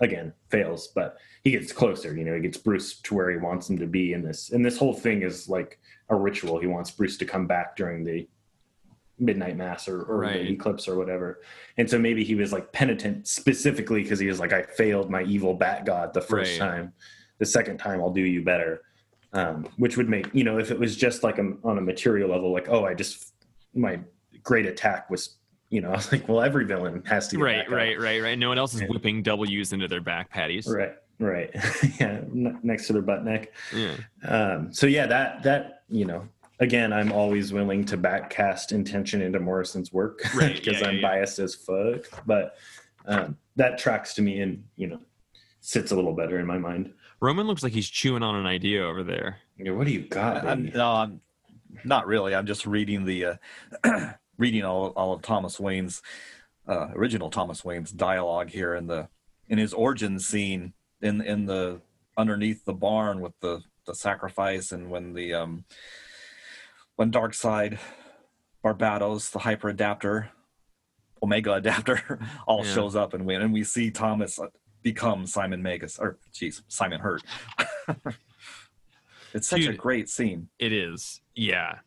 [0.00, 3.70] again fails but he gets closer you know he gets bruce to where he wants
[3.70, 5.78] him to be in this and this whole thing is like
[6.10, 8.28] a ritual he wants bruce to come back during the
[9.20, 10.50] midnight mass or, or Right.
[10.50, 11.40] eclipse or whatever
[11.76, 15.22] and so maybe he was like penitent specifically because he was like i failed my
[15.24, 16.66] evil bat god the first Right.
[16.68, 16.92] time
[17.38, 18.82] the second time i'll do you better
[19.32, 22.30] um, which would make you know if it was just like a, on a material
[22.30, 23.34] level like oh i just
[23.74, 24.00] my
[24.42, 25.36] great attack was
[25.68, 27.70] you know i was like well every villain has to Right, up.
[27.70, 28.38] right, right, right.
[28.38, 28.88] No one else is Yeah.
[28.88, 30.66] whipping W's into their back patties.
[30.66, 31.50] Right, right.
[32.00, 33.52] yeah, n- next to their butt neck.
[33.74, 33.94] Yeah.
[34.26, 36.26] Um, so yeah, that that you know,
[36.60, 41.00] again, I'm always willing to backcast intention into Morrison's work Right, because yeah, I'm yeah,
[41.00, 41.08] yeah.
[41.08, 42.24] biased as fuck.
[42.26, 42.56] But
[43.06, 45.00] um, that tracks to me and you know
[45.60, 46.92] sits a little better in my mind.
[47.20, 49.38] Roman looks like he's chewing on an idea over there.
[49.58, 51.20] You know, what do you got, I'm, no, I'm
[51.84, 52.34] not really.
[52.34, 53.38] I'm just reading the
[53.84, 56.00] uh, reading all, all of Thomas Wayne's
[56.66, 59.08] uh, original Thomas Wayne's dialogue here in the
[59.48, 61.80] in his origin scene in in the
[62.16, 65.64] underneath the barn with the the sacrifice and when the um
[67.00, 67.78] when Darkseid
[68.62, 70.28] Barbatos the hyper adapter
[71.22, 72.74] Omega adapter all Yeah.
[72.74, 74.48] shows up and we and we see Thomas uh,
[74.82, 77.22] become Simon Magus or geez Simon Hurt.
[79.32, 80.48] it's such a great scene.
[80.58, 81.22] It is.
[81.34, 81.78] Yeah.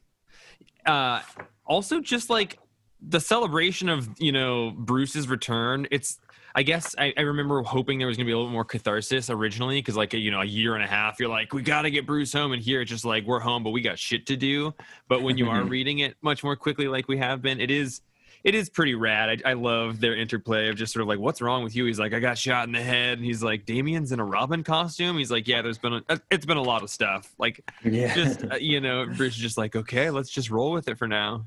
[0.83, 1.21] Uh
[1.63, 2.57] also just like
[2.99, 6.17] the celebration of, you know, Bruce's return, it's
[6.55, 9.79] I guess I, I remember hoping there was gonna be a little more catharsis originally,
[9.79, 12.33] because like you know, a year and a half, you're like, we gotta get Bruce
[12.33, 14.73] home, and here it's just like we're home, but we got shit to do.
[15.07, 18.01] But when you are reading it much more quickly, like we have been, it is
[18.43, 19.41] it is pretty rad.
[19.45, 21.85] I, I love their interplay of just sort of like, what's wrong with you?
[21.85, 24.63] He's like, I got shot in the head, and he's like, Damian's in a Robin
[24.63, 25.17] costume.
[25.17, 27.33] He's like, yeah, there's been a, it's been a lot of stuff.
[27.37, 30.87] Like yeah, just uh, you know bruce is just like okay let's just roll with
[30.87, 31.45] it for now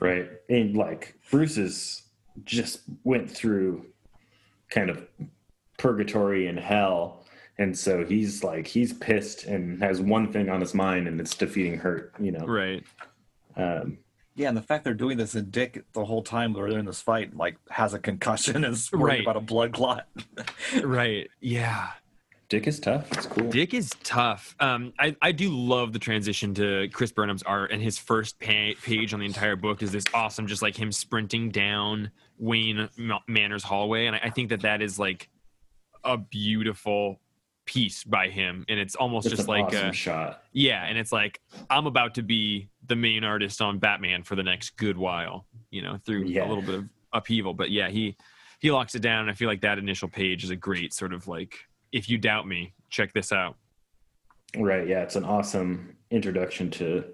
[0.00, 0.28] right.
[0.48, 2.02] And like Bruce's
[2.44, 3.86] just went through
[4.70, 5.06] kind of
[5.78, 7.24] purgatory and hell.
[7.58, 11.34] And so he's like he's pissed and has one thing on his mind and it's
[11.34, 12.46] defeating Hurt, you know.
[12.46, 12.84] right
[13.56, 13.98] Um,
[14.36, 17.00] Yeah, and the fact they're doing this in Dick the whole time they're in this
[17.00, 19.20] fight, like has a concussion and is worried Right.
[19.22, 20.06] about a blood clot.
[20.84, 21.90] right yeah
[22.48, 23.10] Dick is tough.
[23.12, 23.50] It's cool.
[23.50, 27.82] dick is tough um i i do love the transition to chris burnham's art and
[27.82, 31.50] his first pa- page on the entire book is this awesome just like him sprinting
[31.50, 35.28] down wayne Ma- manor's hallway and I, I think that that is like
[36.04, 37.20] a beautiful
[37.66, 40.42] piece by him and it's almost It's just like awesome a, shot.
[40.52, 44.42] Yeah, and it's like I'm about to be the main artist on Batman for the
[44.42, 46.46] next good while, you know, through Yeah.
[46.46, 47.52] a little bit of upheaval.
[47.52, 48.16] But yeah, he
[48.60, 49.22] he locks it down.
[49.22, 51.56] And I feel like that initial page is a great sort of like,
[51.92, 53.56] if you doubt me, check this out.
[54.56, 54.88] Right.
[54.88, 57.04] Yeah, it's an awesome introduction to,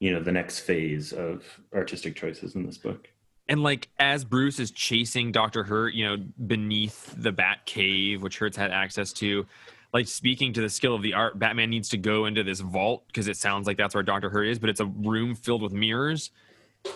[0.00, 1.44] you know, the next phase of
[1.74, 3.08] artistic choices in this book.
[3.48, 8.38] And like as Bruce is chasing Doctor Hurt, you know, beneath the Bat Cave, which
[8.38, 9.46] Hurt's had access to,
[9.92, 13.04] like speaking to the skill of the art, Batman needs to go into this vault
[13.08, 15.72] because it sounds like that's where Doctor Hurt is, but it's a room filled with
[15.72, 16.30] mirrors.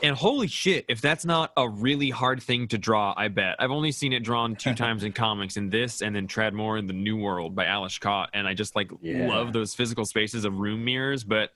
[0.02, 3.56] And holy shit, if that's not a really hard thing to draw, I bet.
[3.58, 6.86] I've only seen it drawn two times in comics in this and then Tradmore in
[6.86, 8.30] The New World by Alice Scott.
[8.32, 9.26] And I just like Yeah.
[9.26, 11.50] love those physical spaces of room mirrors, but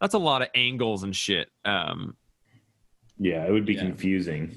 [0.00, 1.50] that's a lot of angles and shit.
[1.64, 2.16] Um,
[3.18, 3.80] Yeah, it would be Yeah.
[3.80, 4.56] confusing.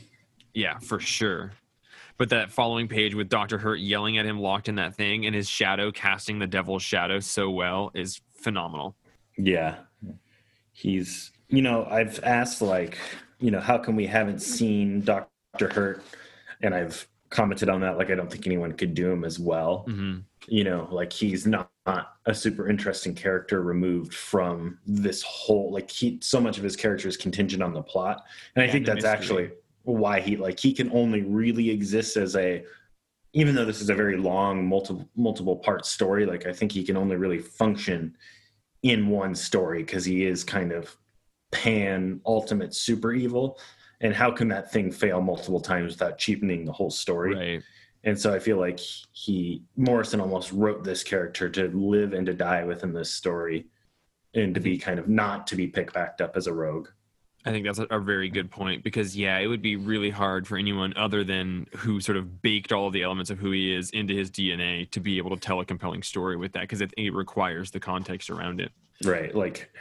[0.54, 1.52] yeah, for sure.
[2.18, 3.58] But that following page with Dr.
[3.58, 7.20] Hurt yelling at him locked in that thing and his shadow casting the devil's shadow
[7.22, 8.96] so well is phenomenal.
[9.38, 9.76] Yeah.
[10.74, 12.98] He's, you know, I've asked, like,
[13.40, 15.30] you know, how come we haven't seen Dr.
[15.70, 16.04] Hurt?
[16.62, 19.86] And I've commented on that, like, I don't think anyone could do him as well.
[19.88, 20.18] hmm
[20.52, 25.90] You know, like, he's not, not a super interesting character removed from this whole, like,
[25.90, 28.24] he, so much of his character is contingent on the plot.
[28.56, 29.12] And I think that's mystery.
[29.12, 29.50] actually
[29.84, 32.64] why he, like, he can only really exist as a,
[33.34, 36.84] even though this is a very long multiple multiple part story like i think he
[36.84, 38.16] can only really function
[38.84, 40.96] in one story because he is kind of
[41.52, 43.60] pan ultimate super evil
[44.02, 47.64] and how can that thing fail multiple times without cheapening the whole story Right.
[48.04, 52.34] And so I feel like he Morrison almost wrote this character to live and to
[52.34, 53.68] die within this story,
[54.34, 56.88] and to be kind of not to be picked backed up as a rogue.
[57.46, 60.58] I think that's a, very good point because yeah, it would be really hard for
[60.58, 63.92] anyone other than who sort of baked all of the elements of who he is
[63.92, 66.94] into his DNA to be able to tell a compelling story with that because it,
[66.98, 68.74] it requires the context around it.
[69.06, 69.34] Right.
[69.34, 69.72] Like,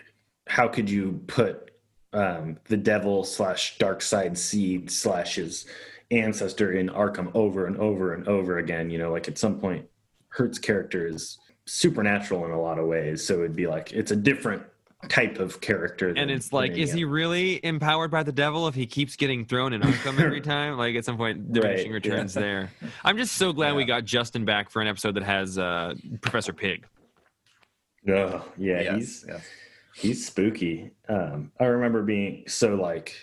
[0.47, 1.73] how could you put
[2.13, 5.67] um, the devil slash dark side seed slash his
[6.11, 8.91] ancestor in Arkham over and over and over again?
[8.91, 9.87] You know, like at some point,
[10.31, 13.27] Hurt's character is supernatural in a lot of ways.
[13.27, 14.63] So it'd be like it's a different
[15.09, 16.13] type of character.
[16.17, 19.73] And it's like, is he really empowered by the devil if he keeps getting thrown
[19.73, 20.77] in Arkham every time?
[20.77, 22.71] Like at some point, diminishing Right, returns there.
[23.05, 26.53] I'm just so glad we got Justin back for an episode that has uh, Professor
[26.53, 26.87] Pig.
[28.09, 29.47] Oh, yeah, Yes, he's yes.
[29.95, 30.91] he's spooky.
[31.09, 33.15] Um, I remember being so like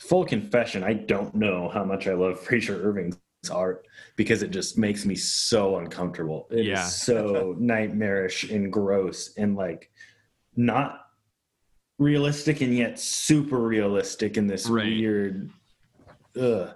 [0.00, 0.82] full confession.
[0.82, 3.16] I don't know how much I love Frazer Irving's
[3.50, 3.86] art
[4.16, 6.48] because it just makes me so uncomfortable.
[6.50, 6.84] It is Yeah.
[6.84, 9.90] so nightmarish and gross and like
[10.56, 11.06] not
[11.98, 14.86] realistic and yet super realistic in this Right.
[14.86, 15.50] weird,
[16.38, 16.74] ugh,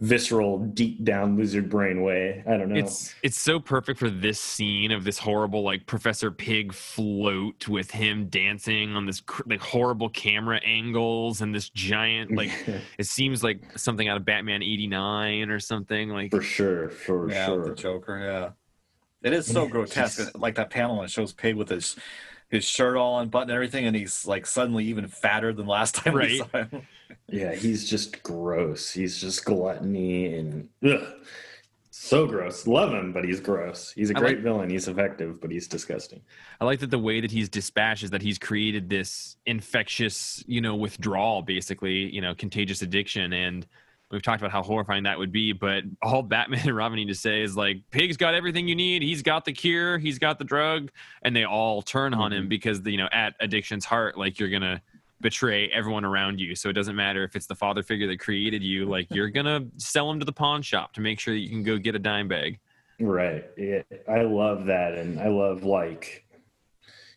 [0.00, 2.42] visceral, deep down lizard brain way.
[2.46, 2.76] I don't know.
[2.76, 7.90] It's it's so perfect for this scene of this horrible like Professor Pig float with
[7.90, 12.50] him dancing on this cr- like horrible camera angles and this giant like
[12.98, 17.46] it seems like something out of Batman 89 or something like for sure, for yeah,
[17.46, 17.68] sure.
[17.68, 18.18] the Joker.
[18.18, 18.50] Yeah,
[19.22, 20.30] it is so grotesque.
[20.38, 21.96] Like that panel that shows Pig with his
[22.50, 26.14] his shirt all unbuttoned and everything, and he's like suddenly even fatter than last time
[26.14, 26.38] we Right.
[26.38, 26.86] saw him.
[27.30, 28.90] Yeah, he's just gross.
[28.90, 31.02] He's just gluttony and ugh,
[31.90, 32.66] so gross.
[32.66, 33.92] Love him, but he's gross.
[33.92, 34.70] He's a great like- villain.
[34.70, 36.22] He's effective, but he's disgusting.
[36.60, 40.60] I like that the way that he's dispatched is that he's created this infectious, you
[40.60, 43.32] know, withdrawal, basically, you know, contagious addiction.
[43.34, 43.66] And
[44.10, 45.52] we've talked about how horrifying that would be.
[45.52, 49.02] But all Batman and Robin need to say is like, Pig's got everything you need.
[49.02, 49.98] He's got the cure.
[49.98, 50.90] He's got the drug.
[51.22, 52.48] And they all turn on him mm-hmm.
[52.48, 54.80] because, the, you know, at addiction's heart, like you're going to
[55.20, 56.54] betray everyone around you.
[56.54, 59.46] So it doesn't matter if it's the father figure that created you, like you're going
[59.46, 61.94] to sell him to the pawn shop to make sure that you can go get
[61.94, 62.58] a dime bag.
[63.00, 63.44] Right.
[63.56, 66.26] Yeah, I love that, and I love like,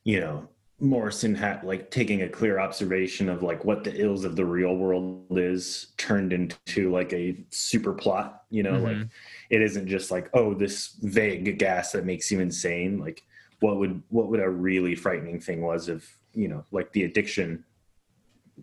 [0.04, 0.48] you know,
[0.82, 4.76] Morrison had like taking a clear observation of like what the ills of the real
[4.76, 8.44] world is turned into like a super plot.
[8.50, 9.10] You know, like Mhm.
[9.52, 12.98] it isn't just like oh this vague gas that makes you insane.
[12.98, 13.24] Like
[13.60, 17.64] what would what would a really frightening thing was if you know like the addiction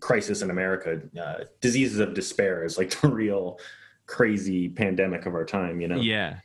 [0.01, 3.59] crisis in America, uh, diseases of despair is like the real
[4.07, 5.79] crazy pandemic of our time.
[5.79, 6.01] You know.
[6.01, 6.39] Yeah.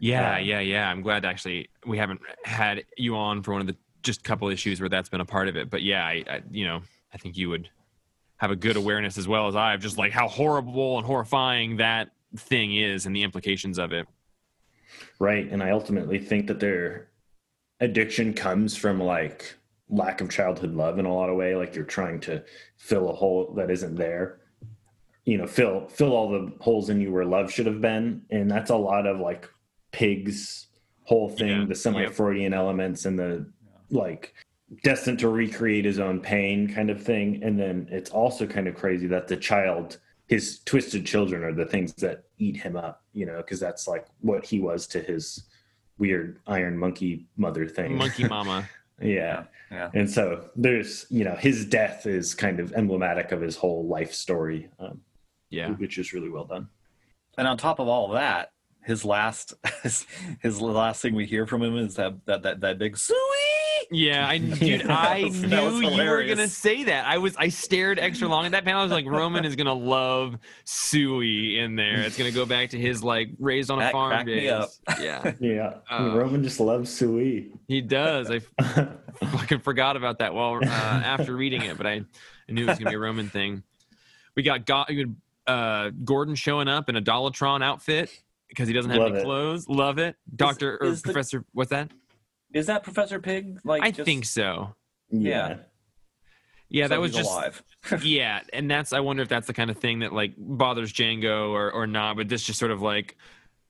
[0.00, 0.88] Yeah, Um, yeah, yeah.
[0.88, 4.48] I'm glad actually we haven't had you on for one of the just a couple
[4.48, 5.70] issues where that's been a part of it.
[5.70, 6.82] But yeah, I, I you know,
[7.12, 7.68] I think you would
[8.36, 11.78] have a good awareness as well as I of just like how horrible and horrifying
[11.78, 14.06] that thing is and the implications of it.
[15.18, 15.50] right.
[15.50, 17.08] And i ultimately think that their
[17.80, 19.54] addiction comes from like
[19.88, 21.54] lack of childhood love in a lot of way.
[21.54, 22.44] Like you're trying to
[22.76, 24.40] fill a hole that isn't there
[25.28, 28.22] you know fill fill all the holes in you where love should have been.
[28.30, 29.46] And that's a lot of like
[29.92, 30.68] pigs
[31.04, 33.46] whole thing Yeah, the semi-freudian elements and the
[33.90, 34.34] like
[34.82, 38.74] destined to recreate his own pain kind of thing and then it's also kind of
[38.74, 43.24] crazy that the child his twisted children are the things that eat him up you
[43.24, 45.44] know because that's like what he was to his
[45.96, 48.68] weird iron monkey mother thing Monkey Mama.
[49.00, 49.90] yeah Yeah.
[49.94, 54.12] and so there's you know his death is kind of emblematic of his whole life
[54.12, 55.00] story um,
[55.48, 55.70] Yeah.
[55.70, 56.68] which is really well done
[57.38, 58.50] And on top of all of that,
[58.84, 60.04] his last his,
[60.42, 63.16] his last thing we hear from him is that that that, that big suey.
[63.90, 67.06] Yeah, I dude, I knew you were gonna say that.
[67.06, 68.80] I was I stared extra long at that panel.
[68.80, 72.00] I was like, Roman is gonna love Suey in there.
[72.02, 74.50] It's gonna go back to his like raised on a That farm cracked me days.
[74.50, 74.68] up.
[75.00, 78.30] Yeah, yeah Uh, roman just loves sui he does.
[78.30, 78.40] I
[79.26, 82.78] fucking forgot about that while uh, after reading it, but I, I knew it was
[82.78, 83.62] gonna be a Roman thing.
[84.36, 84.84] We got Go-
[85.46, 88.10] uh, Gordon showing up in a Dollotron outfit
[88.48, 89.24] because he doesn't have Love any it.
[89.24, 89.66] clothes.
[89.68, 91.44] Love it, Doctor or is the- Professor.
[91.52, 91.90] What's that?
[92.52, 93.58] Is that Professor Pig?
[93.64, 94.74] Like I just- think so.
[95.10, 95.56] yeah
[96.68, 97.62] Yeah, so that was just alive.
[98.02, 101.50] yeah, and that's I wonder if that's the kind of thing that like bothers Django
[101.50, 102.16] or or not.
[102.16, 103.16] But this just sort of like,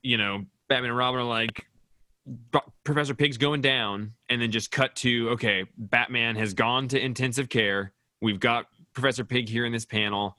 [0.01, 1.65] you know, Batman and Robin are like,
[2.83, 7.49] Professor Pig's going down, and then just cut to okay, Batman has gone to intensive
[7.49, 7.93] care.
[8.21, 10.37] We've got Professor Pig here in this panel.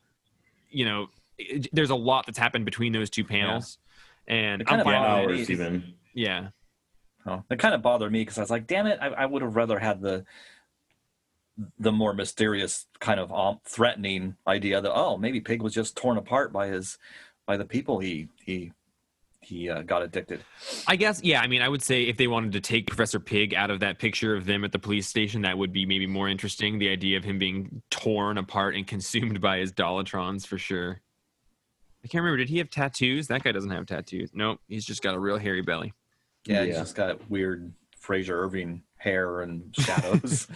[0.70, 1.07] You know,
[1.38, 3.79] it- there's a lot that's happened between those two panels,
[4.26, 5.40] and kind I'm of fine bothered with me.
[5.40, 5.40] it.
[5.40, 6.48] hours even Yeah,
[7.26, 9.42] Oh, it kind of bothered me because I was like, damn it, I, I would
[9.42, 10.24] have rather had the
[11.78, 16.16] the more mysterious kind of um, threatening idea that oh maybe Pig was just torn
[16.16, 16.96] apart by his
[17.46, 18.72] by the people he he
[19.42, 20.44] he uh, got addicted.
[20.87, 21.40] I guess, yeah.
[21.40, 23.98] I mean, I would say if they wanted to take Professor Pig out of that
[23.98, 26.78] picture of them at the police station, that would be maybe more interesting.
[26.78, 31.00] The idea of him being torn apart and consumed by his Dollotrons for sure.
[32.04, 32.38] I can't remember.
[32.38, 33.28] Did he have tattoos?
[33.28, 34.30] That guy doesn't have tattoos.
[34.33, 34.61] Nope.
[34.68, 35.92] He's just got a real hairy belly.
[36.46, 36.81] Yeah, he's Yeah.
[36.81, 40.46] just got weird Frazer Irving hair and shadows.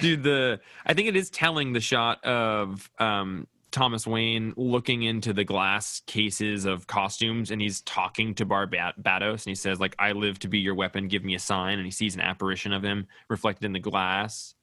[0.00, 5.32] Dude, the I think it is telling the shot of um, Thomas Wayne looking into
[5.32, 10.12] the glass cases of costumes, and he's talking to Barbatos, and he says, "Like I
[10.12, 11.08] live to be your weapon.
[11.08, 14.54] Give me a sign." And he sees an apparition of him reflected in the glass,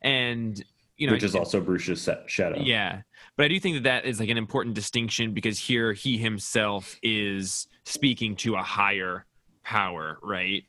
[0.00, 0.62] and
[0.98, 2.60] you know, which is also Bruce's shadow.
[2.60, 3.02] yeah,
[3.36, 6.98] but I do think that that is like an important distinction because here he himself
[7.02, 9.24] is speaking to a higher
[9.64, 10.64] power, right?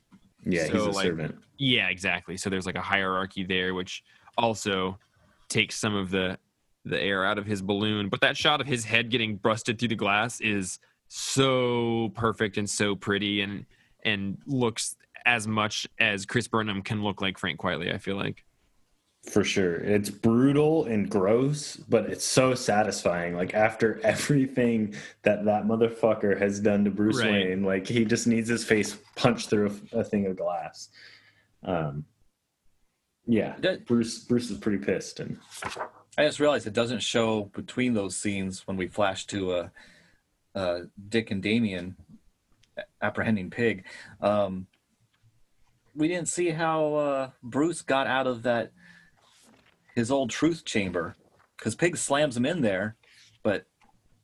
[0.46, 1.34] yeah, So, he's a like, servant.
[1.58, 2.36] Yeah, exactly.
[2.36, 4.02] So there's like a hierarchy there, which
[4.38, 4.98] also
[5.48, 6.38] takes some of the
[6.86, 8.08] the air out of his balloon.
[8.08, 12.70] But that shot of his head getting busted through the glass is so perfect and
[12.70, 13.66] so pretty, and
[14.04, 17.92] and looks as much as Chris Burnham can look like Frank Quitely.
[17.92, 18.44] I feel like.
[19.28, 19.74] For sure.
[19.76, 23.34] It's brutal and gross, but it's so satisfying.
[23.34, 27.30] Like after everything that that motherfucker has done to Bruce Right.
[27.48, 30.88] Wayne, like he just needs his face punched through a, a thing of glass.
[31.62, 32.06] Um,
[33.26, 35.38] yeah, That- Bruce Bruce is pretty pissed, and
[36.16, 39.68] I just realized it doesn't show between those scenes when we flash to uh,
[40.54, 40.78] uh,
[41.10, 41.94] Dick and Damian
[43.02, 43.84] apprehending Pyg.
[44.22, 44.66] Um,
[45.94, 48.72] we didn't see how uh, Bruce got out of that
[49.94, 51.16] his old truth chamber
[51.58, 52.96] because Pyg slams him in there,
[53.42, 53.66] but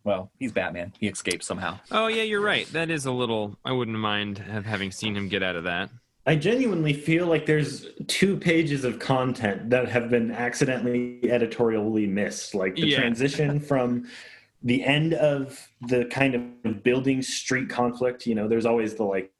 [0.04, 0.92] well, he's Batman.
[0.98, 1.78] He escapes somehow.
[1.90, 2.66] Oh yeah, you're right.
[2.72, 3.58] That is a little.
[3.64, 5.90] I wouldn't mind have, having seen him get out of that.
[6.28, 12.54] I genuinely feel like there's two pages of content that have been accidentally editorially missed.
[12.54, 12.98] Like the Yeah.
[12.98, 14.08] transition from
[14.62, 19.32] the end of the kind of building street conflict, you know, there's always the like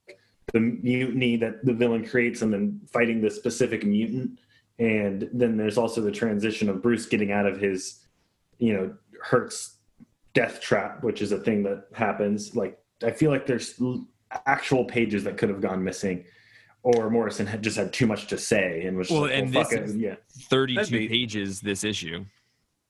[0.53, 4.39] the mutiny that the villain creates and then fighting the specific mutant.
[4.79, 8.05] And then there's also the transition of Bruce getting out of his,
[8.59, 9.77] you know, Hurt's
[10.35, 12.55] death trap, which is a thing that happens.
[12.55, 13.81] Like, I feel like there's
[14.47, 16.25] actual pages that could have gone missing
[16.83, 19.53] or Morrison had just had too much to say and was just Well, like, and
[19.55, 19.85] well, fuck this it.
[19.87, 20.15] is- yeah,
[20.51, 22.25] 32 be- pages this issue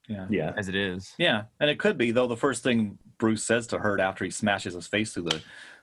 [0.09, 0.27] Yeah.
[0.29, 1.15] yeah, as it is.
[1.19, 2.27] Yeah, and it could be though.
[2.27, 5.41] The first thing Bruce says to Hurt after he smashes his face through the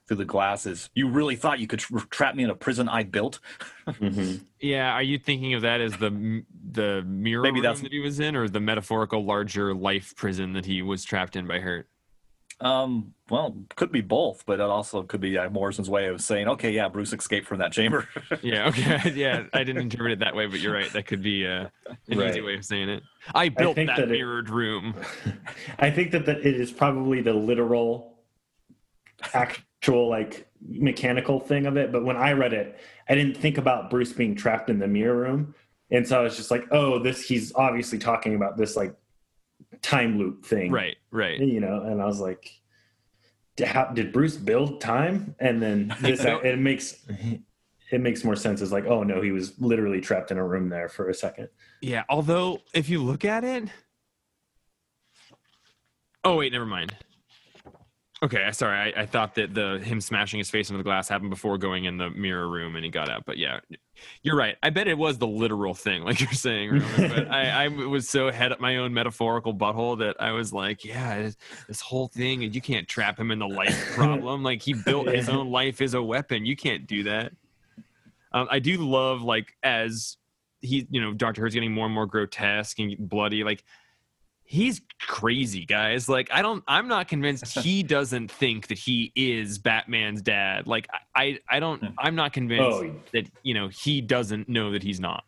[0.07, 0.89] through the glasses.
[0.93, 3.39] "You really thought you could tra- trap me in a prison I built?"
[3.87, 7.91] hmm Yeah, are you thinking of that as the the mirror Maybe room that's- that
[7.91, 11.59] he was in, or the metaphorical larger life prison that he was trapped in by
[11.59, 11.87] Hurt?
[12.59, 16.47] Um, well, could be both, but it also could be uh, Morrison's way of saying,
[16.47, 18.07] "Okay, yeah, Bruce escaped from that chamber."
[18.41, 20.89] Yeah, okay, yeah, I didn't interpret it that way, but you're right.
[20.93, 21.67] That could be uh,
[22.07, 23.03] an easy way of saying it.
[23.33, 24.95] I built think that, that it- mirrored room.
[25.79, 28.19] I think that, that it is probably the literal,
[29.83, 31.91] actual like mechanical thing of it.
[31.91, 35.15] But when I read it, I didn't think about Bruce being trapped in the mirror
[35.15, 35.55] room,
[35.91, 38.95] and so I was just like, oh, this he's obviously talking about this like
[39.81, 41.37] time loop thing, Right, right.
[41.37, 42.49] You know, and I was like,
[43.63, 45.35] how, did Bruce build time?
[45.39, 46.95] And then this it makes.
[47.91, 50.67] It makes more sense as like, oh no, he was literally trapped in a room
[50.67, 51.49] there for a second.
[51.79, 53.65] Yeah, although if you look at it,
[56.23, 56.95] oh wait, never mind.
[58.23, 58.93] Okay, sorry.
[58.95, 61.83] I, I thought that the him smashing his face into the glass happened before going
[61.83, 63.25] in the mirror room and he got out.
[63.25, 63.59] But yeah,
[64.21, 64.55] you're right.
[64.63, 66.71] I bet it was the literal thing, like you're saying.
[66.71, 70.53] Roman, but I, I was so head up my own metaphorical butthole that I was
[70.53, 71.31] like, yeah,
[71.67, 74.41] this- whole thing, and you can't trap him in the life problem.
[74.41, 76.45] Like he built his own life as a weapon.
[76.45, 77.33] You can't do that.
[78.31, 80.15] Um, I do love like as
[80.61, 83.43] he, you know, Doctor Who's getting more and more grotesque and bloody.
[83.43, 83.65] Like
[84.45, 86.07] he's crazy, guys.
[86.07, 90.67] Like I don't, I'm not convinced he doesn't think that he is Batman's dad.
[90.67, 91.93] Like I, I, don't, hmm.
[91.97, 95.23] I'm not oh, convinced Oh, that you know he doesn't know that he's not.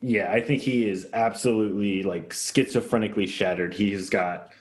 [0.00, 3.74] Yeah, I think he is absolutely like schizophrenically shattered.
[3.74, 4.52] He's got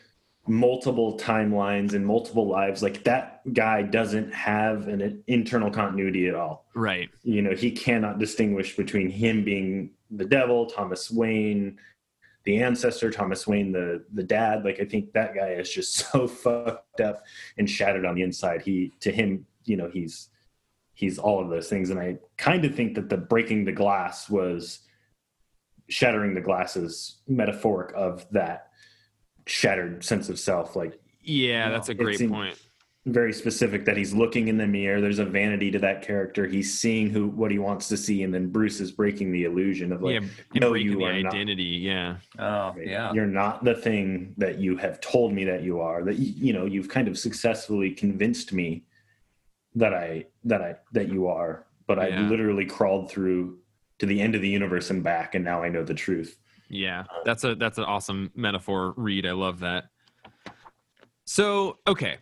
[0.48, 2.82] multiple timelines and multiple lives.
[2.82, 6.66] Like that guy doesn't have an internal continuity at all.
[6.74, 7.10] Right.
[7.24, 11.78] You know, he cannot distinguish between him being the devil, Thomas Wayne,
[12.48, 14.64] the ancestor, Thomas Wayne, the the dad.
[14.64, 17.26] Like I think that guy is just so fucked up
[17.58, 18.62] and shattered on the inside.
[18.62, 20.30] He to him, you know, he's
[20.94, 21.90] he's all of those things.
[21.90, 24.80] And I kind of think that the breaking the glass was
[25.90, 28.70] shattering the glasses metaphoric of that
[29.46, 32.58] shattered sense of self like Yeah, that's a great point.
[33.08, 35.00] Very specific that he's looking in the mirror.
[35.02, 36.46] There's a vanity to that character.
[36.46, 39.92] He's seeing who what he wants to see, and then Bruce is breaking the illusion
[39.92, 40.28] of like, yeah,
[40.60, 41.34] no, breaking you the are not.
[41.34, 41.64] identity.
[41.64, 43.12] Yeah, Oh, yeah.
[43.14, 46.04] You're not the thing that you have told me that you are.
[46.04, 48.84] That you, you know, you've kind of successfully convinced me
[49.76, 51.66] that I that I that you are.
[51.88, 53.60] But I literally crawled through
[54.00, 56.38] to the end of the universe and back, and now I know the truth.
[56.70, 57.00] yeah.
[57.02, 58.94] Um, that's a that's an awesome metaphor.
[58.98, 59.26] Read.
[59.26, 59.86] I love that.
[61.26, 62.18] So okay,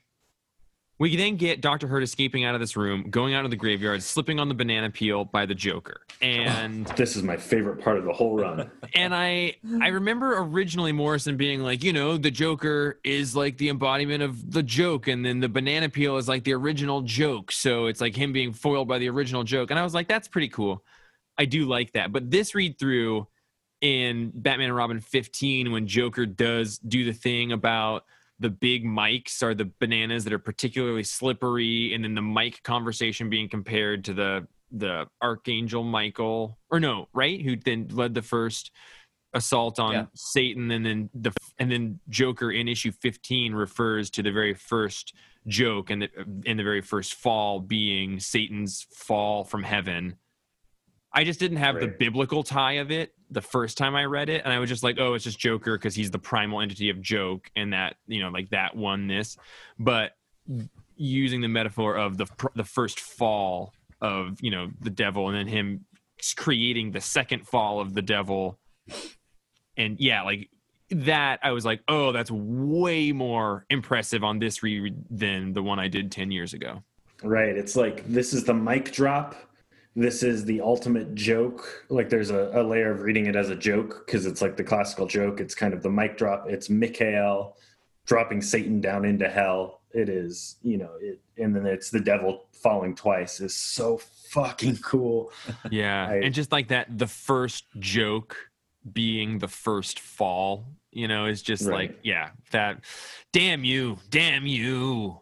[0.97, 4.01] we then get Doctor Hurt escaping out of this room, going out of the graveyard,
[4.01, 8.05] slipping on the banana peel by the Joker, and This is my favorite part of
[8.05, 8.71] the whole run.
[8.93, 13.69] and I I remember originally Morrison being like, you know, the Joker is like the
[13.69, 17.51] embodiment of the joke, and then the banana peel is like the original joke.
[17.51, 19.71] So it's like him being foiled by the original joke.
[19.71, 20.83] And I was like, that's pretty cool.
[21.37, 22.11] I do like that.
[22.13, 23.27] But this read through
[23.81, 28.05] in Batman and Robin 15, when Joker does do the thing about
[28.39, 33.29] the big mics are the bananas that are particularly slippery, and then the mic conversation
[33.29, 37.41] being compared to the the Archangel Michael, or no, right?
[37.41, 38.71] Who then led the first
[39.33, 40.05] assault on Yeah.
[40.15, 45.13] Satan, and then the and then Joker in issue 15 refers to the very first
[45.47, 46.09] joke and the
[46.45, 50.15] in the very first fall being Satan's fall from heaven.
[51.16, 54.41] I just didn't have the biblical tie of it the first time I read it,
[54.43, 57.01] and I was just like, "Oh, it's just Joker because he's the primal entity of
[57.01, 59.38] joke, and that you know, like that won this."
[59.80, 60.11] But
[60.97, 65.38] using the metaphor of the pr- the first fall of you know the devil, and
[65.38, 65.86] then him
[66.36, 68.59] creating the second fall of the devil,
[69.78, 70.49] and yeah, like
[70.89, 75.80] that, I was like, "Oh, that's way more impressive on this read than the one
[75.80, 76.84] I did ten years ago."
[77.24, 77.55] Right.
[77.55, 79.36] It's like this is the mic drop.
[79.95, 81.85] This is the ultimate joke.
[81.89, 84.63] Like there's a, a layer of reading it as a joke because it's like the
[84.63, 85.39] classical joke.
[85.39, 86.47] It's kind of the mic drop.
[86.49, 87.55] It's Mikhail
[88.05, 89.81] dropping Satan down into hell.
[89.93, 93.39] It is, you know, it, and then it's the devil falling twice.
[93.39, 93.97] Is so
[94.31, 95.31] fucking cool.
[95.71, 98.35] Yeah, I- and just like that, the first joke
[98.91, 101.89] being the first fall, you know, is just Right.
[101.91, 102.83] like, yeah, that.
[103.31, 105.21] Damn you, damn you.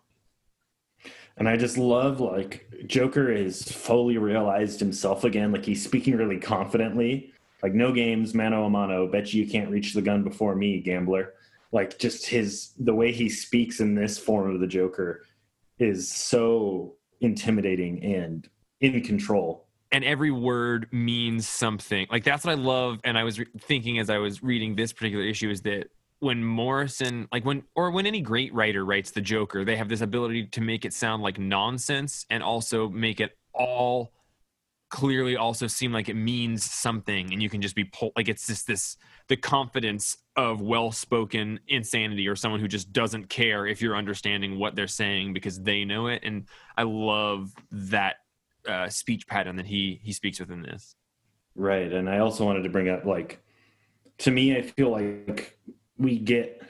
[1.37, 5.51] And I just love like Joker is fully realized himself again.
[5.51, 7.33] Like he's speaking really confidently.
[7.61, 9.07] Like no games, mano a mano.
[9.07, 11.33] Bet you you can't reach the gun before me, gambler.
[11.71, 15.25] Like just his the way he speaks in this form of the Joker
[15.79, 18.47] is so intimidating and
[18.81, 19.65] in control.
[19.91, 22.05] and every word means something.
[22.11, 22.99] Like that's what I love.
[23.03, 25.87] And I was re- thinking as I was reading this particular issue is that
[26.23, 30.01] when Morrison, like when, or when any great writer writes the Joker, they have this
[30.01, 34.13] ability to make it sound like nonsense and also make it all
[34.89, 37.33] clearly also seem like it means something.
[37.33, 38.95] And you can just be pulled, like it's just this,
[39.27, 44.57] the confidence of well spoken insanity or someone who just doesn't care if you're understanding
[44.57, 46.21] what they're saying because they know it.
[46.23, 46.47] And
[46.77, 48.17] I love that
[48.67, 50.95] uh, speech pattern that he he speaks within this.
[51.55, 51.91] Right.
[51.91, 53.43] And I also wanted to bring up like
[54.19, 55.57] to me, I feel like
[55.97, 56.61] we get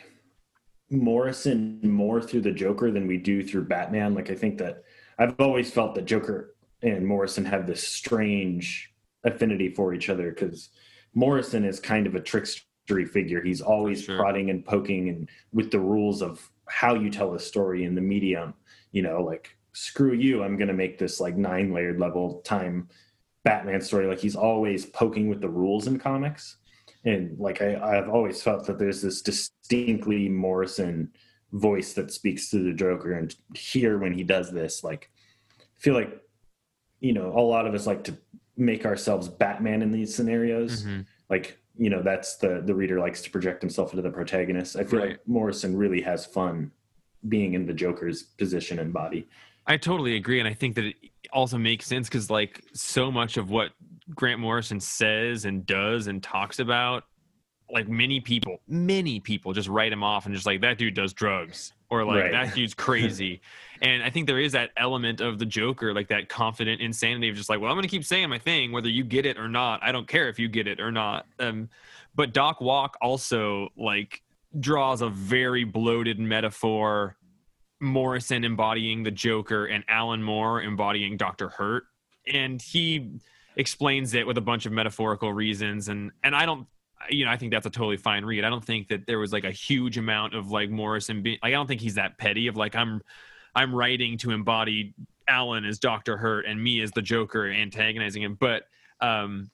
[0.89, 4.13] Morrison more through the Joker than we do through Batman.
[4.13, 4.83] Like I think that
[5.17, 8.93] I've always felt that Joker and Morrison have this strange
[9.23, 10.69] affinity for each other because
[11.13, 13.41] Morrison is kind of a trickstery figure.
[13.41, 14.17] He's always sure.
[14.17, 18.01] prodding and poking and with the rules of how you tell a story in the
[18.01, 18.53] medium,
[18.91, 22.89] you know, like screw you, I'm gonna make this like nine layered level time
[23.43, 24.07] Batman story.
[24.07, 26.57] Like he's always poking with the rules in comics.
[27.05, 31.11] And like I, I've always felt that there's this distinctly Morrison
[31.51, 33.13] voice that speaks to the Joker.
[33.13, 35.09] And here when he does this, like
[35.59, 36.21] I feel like,
[36.99, 38.17] you know, a lot of us like to
[38.55, 40.83] make ourselves Batman in these scenarios.
[40.85, 41.05] Mhm.
[41.29, 44.75] Like, you know, that's the the reader likes to project himself into the protagonist.
[44.77, 45.09] I feel Right.
[45.11, 46.71] like Morrison really has fun
[47.27, 49.27] being in the Joker's position and body.
[49.65, 50.95] I totally agree, and I think that it
[51.31, 53.71] also makes sense because like so much of what
[54.09, 57.05] Grant Morrison says and does and talks about,
[57.69, 61.13] like many people, many people just write him off and just like that dude does
[61.13, 62.31] drugs or like Right.
[62.31, 63.41] that dude's crazy.
[63.81, 67.35] and I think there is that element of the Joker, like that confident insanity of
[67.35, 69.79] just like, well, I'm gonna keep saying my thing, whether you get it or not.
[69.81, 71.25] I don't care if you get it or not.
[71.39, 71.69] Um,
[72.13, 74.21] but Doc Walk also like
[74.59, 77.15] draws a very bloated metaphor
[77.79, 81.49] Morrison embodying the Joker and Alan Moore embodying Dr.
[81.49, 81.85] Hurt.
[82.31, 83.19] And he
[83.55, 85.87] explains it with a bunch of metaphorical reasons.
[85.87, 86.67] And and I don't
[87.09, 88.45] you know, I think that's a totally fine read.
[88.45, 91.49] I don't think that there was like a huge amount of like Morrison being like
[91.49, 93.01] I don't think he's that petty of like I'm
[93.55, 94.93] I'm writing to embody
[95.27, 96.17] Alan as Dr.
[96.17, 98.35] Hurt and me as the Joker antagonizing him.
[98.39, 98.63] But
[99.01, 99.49] um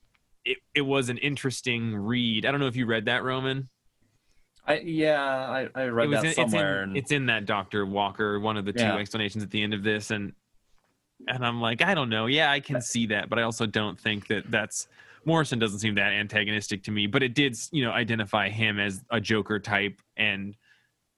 [0.45, 2.45] it, it was an interesting read.
[2.45, 3.69] I don't know if you read that, Roman.
[4.65, 6.81] I yeah, I, I read that in, somewhere.
[6.81, 8.97] it's, in, and, it's in that Doctor Walker, one of the two Yeah.
[8.97, 10.33] explanations at the end of this, and
[11.28, 12.28] and I'm like, I don't know.
[12.28, 14.88] Yeah, I can see that, but I also don't think that that's
[15.26, 17.07] Morrison doesn't seem that antagonistic to me.
[17.07, 20.55] But it did, you know, identify him as a Joker type, and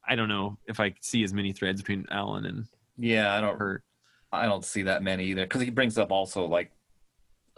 [0.08, 2.66] I don't know if I see as many threads between Alan and
[2.97, 3.84] yeah, I don't Hurt.
[4.32, 6.72] I don't see that many either because he brings up also like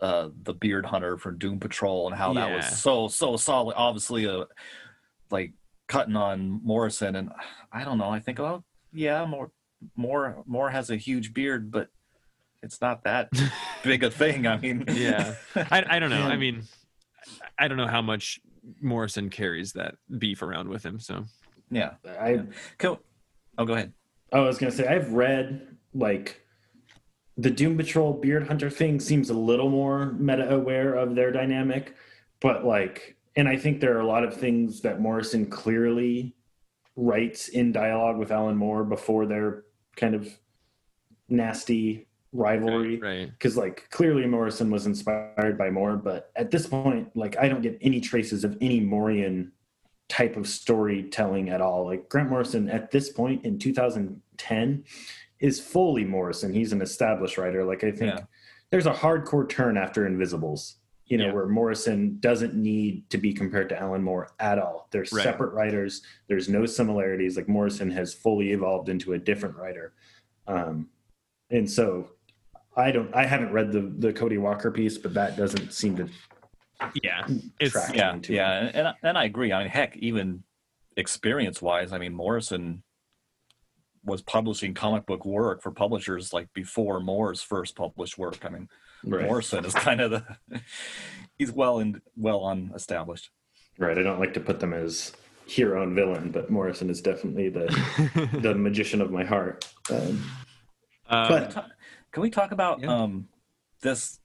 [0.02, 3.76] uh the Beard Hunter from Doom Patrol and how that was so so solid.
[3.76, 4.46] Obviously, uh,
[5.32, 5.54] like
[5.88, 7.32] cutting on Morrison, and
[7.72, 8.10] I don't know.
[8.10, 9.52] I think, oh yeah, more
[9.96, 11.90] more more has a huge beard, but
[12.64, 13.30] it's not that
[13.84, 14.48] big a thing.
[14.48, 15.36] I mean, Yeah.
[15.56, 16.24] I, I don't know.
[16.24, 16.64] I mean,
[17.60, 18.40] I don't know how much
[18.82, 21.00] Morrison carries that beef around with him.
[21.00, 21.26] So
[21.70, 21.94] yeah.
[22.20, 22.44] I
[22.80, 23.00] Cool.
[23.58, 23.94] Oh, go ahead.
[24.32, 26.42] Oh I was gonna say I've read like
[27.38, 31.96] the Doom Patrol Beard Hunter thing seems a little more meta aware of their dynamic,
[32.42, 36.36] but like, and I think there are a lot of things that Morrison clearly
[36.96, 39.64] writes in dialogue with Alan Moore before their
[39.96, 40.30] kind of
[41.28, 42.98] nasty rivalry.
[42.98, 43.30] right.
[43.32, 47.62] Because like clearly Morrison was inspired by Moore, but at this point, like I don't
[47.62, 49.52] get any traces of any Moorian
[50.10, 51.86] type of storytelling at all.
[51.86, 54.84] Like Grant Morrison at this point in 2010
[55.40, 56.54] is fully Morrison.
[56.54, 57.64] He's an established writer.
[57.64, 58.26] Like I think Yeah.
[58.72, 61.34] there's a hardcore turn after Invisibles, you know, Yeah.
[61.34, 64.88] where Morrison doesn't need to be compared to Alan Moore at all.
[64.92, 65.24] They're Right.
[65.24, 66.02] separate writers.
[66.28, 67.38] There's no similarities.
[67.38, 69.94] Like Morrison has fully evolved into a different writer.
[70.48, 70.90] Um,
[71.50, 72.10] and so
[72.76, 76.10] I don't I haven't read the the Cody Walker piece, but that doesn't seem to
[77.02, 77.26] Yeah.
[77.60, 79.52] It's Yeah, yeah, and, and and I agree.
[79.52, 80.44] I mean, heck, even
[80.98, 82.84] experience wise, I mean, Morrison
[84.06, 88.44] was publishing comic book work for publishers like before Moore's first published work.
[88.44, 88.68] I mean,
[89.06, 89.26] right.
[89.26, 90.26] Morrison is kind of the
[91.38, 93.30] he's well and well on established.
[93.78, 93.98] Right.
[93.98, 95.14] I don't like to put them as
[95.46, 97.68] hero and villain, but Morrison is definitely the
[98.42, 99.72] the magician of my heart.
[99.90, 100.24] Um,
[101.10, 101.72] Um, but
[102.14, 102.94] Can we talk about Yeah.
[102.94, 103.28] um
[103.82, 104.20] this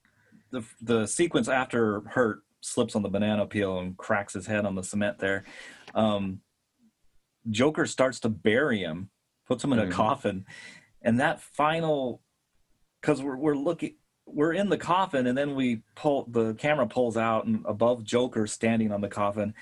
[0.51, 4.75] the the sequence after Hurt slips on the banana peel and cracks his head on
[4.75, 5.43] the cement there?
[5.93, 6.41] Um
[7.49, 9.09] Joker starts to bury him,
[9.47, 9.91] puts him in a Mhm.
[9.91, 10.45] coffin,
[11.01, 12.21] and that final
[13.01, 13.95] because we're we're looking
[14.27, 18.45] we're in the coffin and then we pull the camera pulls out and above Joker
[18.45, 19.55] standing on the coffin.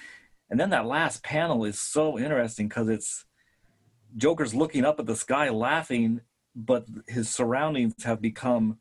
[0.49, 3.25] And then that last panel is so interesting because it's
[4.17, 6.19] Joker's looking up at the sky laughing,
[6.57, 8.79] but his surroundings have become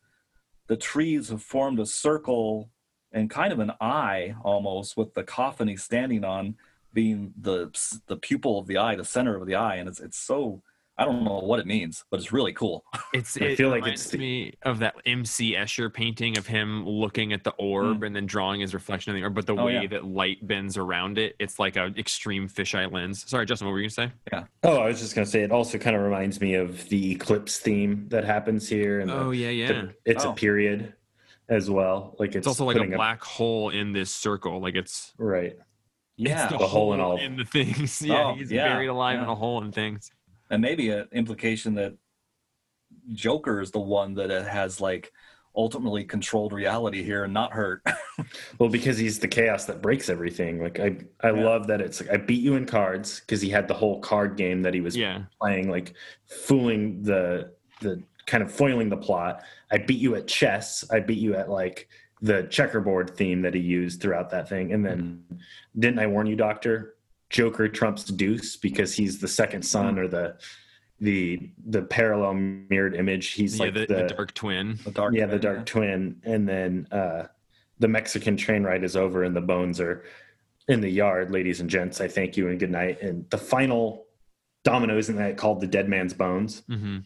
[0.66, 2.70] the trees have formed a circle
[3.12, 6.56] and kind of an eye almost with the coffin he's standing on
[6.92, 7.70] being the
[8.06, 10.62] the pupil of the eye, the center of the eye, and it's it's so
[10.98, 12.84] I don't know what it means, but it's really cool.
[13.12, 16.86] It's, I it feel like reminds it's me of that MC Escher painting of him
[16.86, 18.04] looking at the orb hmm.
[18.04, 19.56] and then drawing his reflection in the orb, but the.
[19.56, 19.86] Oh, way yeah.
[19.88, 23.28] that light bends around it, it's like an extreme fisheye lens.
[23.28, 24.12] Sorry, Justin, what were you gonna say?
[24.32, 24.44] Yeah.
[24.64, 27.58] Oh, I was just gonna say it also kind of reminds me of the eclipse
[27.58, 29.68] theme that happens here, and the- Oh yeah, yeah.
[29.68, 30.32] the- it's Oh.
[30.32, 30.92] a period
[31.48, 32.16] as well.
[32.18, 34.60] Like it's, it's also like a putting black hole in this circle.
[34.60, 35.56] Like it's right.
[36.18, 38.02] Yeah, it's the hole in all- in the things.
[38.04, 40.10] Yeah, Oh, he's yeah, buried alive in a hole in things.
[40.50, 41.96] And maybe an implication that
[43.12, 45.12] Joker is the one that has like
[45.54, 47.82] ultimately controlled reality here and not hurt.
[48.58, 50.62] Well, because he's the chaos that breaks everything.
[50.62, 51.44] Like I, I Yeah.
[51.44, 54.36] love that it's like I beat you in cards because he had the whole card
[54.36, 55.94] game that he was Yeah, playing, like
[56.26, 59.42] fooling the the kind of foiling the plot.
[59.70, 60.82] I beat you at chess.
[60.90, 61.88] I beat you at like
[62.22, 64.72] the checkerboard theme that he used throughout that thing.
[64.72, 65.36] And then mm-hmm.
[65.78, 66.95] didn't I warn you, Doctor?
[67.30, 70.36] Joker trumps Deuce because he's the second son or the
[71.00, 73.32] the the parallel mirrored image.
[73.32, 73.64] He's yeah.
[73.64, 74.78] like the, the, the dark twin.
[74.84, 77.24] the dark, yeah, the Knight, dark twin, and then uh,
[77.78, 80.04] the Mexican train ride is over, and the bones are
[80.68, 81.30] in the yard.
[81.30, 83.02] Ladies and gents, I thank you and good night.
[83.02, 84.06] And the final
[84.64, 86.62] domino isn't that called the dead man's bones?
[86.68, 86.98] hmm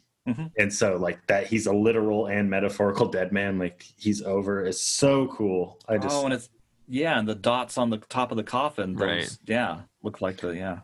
[0.59, 3.59] And so, like that, he's a literal and metaphorical dead man.
[3.59, 5.81] Like he's over is so cool.
[5.89, 6.49] I just oh, and it's
[6.87, 8.95] yeah, and the dots on the top of the coffin.
[8.95, 9.37] Those, Right.
[9.47, 10.79] Yeah, look like the yeah.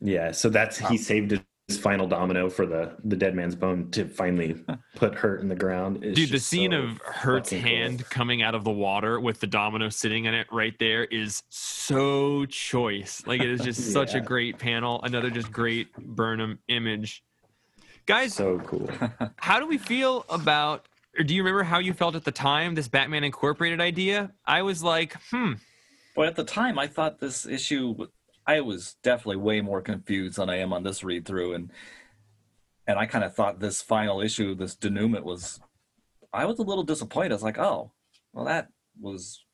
[0.00, 0.32] yeah.
[0.32, 1.30] So that's he saved
[1.68, 4.62] his final domino for the the dead man's bone to finally
[4.96, 6.04] put Hurt in the ground.
[6.04, 7.72] It's Dude, the scene so of Hurt's fucking cool.
[7.72, 11.42] hand coming out of the water with the domino sitting in it right there is
[11.48, 13.22] so choice.
[13.26, 15.00] Like it is just such a great panel.
[15.02, 17.22] Another just great Burnham image.
[18.06, 18.90] Guys, so cool.
[19.36, 20.88] how do we feel about
[21.18, 24.32] or do you remember how you felt at the time this Batman Incorporated idea?
[24.46, 25.54] I was like, hmm,
[26.16, 27.94] But at the time, I thought this issue.
[28.46, 31.70] I was definitely way more confused than I am on this read through, and
[32.86, 35.60] and I kind of thought this final issue, this denouement, was.
[36.32, 37.30] I was a little disappointed.
[37.30, 37.92] I was like, oh,
[38.32, 38.68] well, that
[39.00, 39.44] was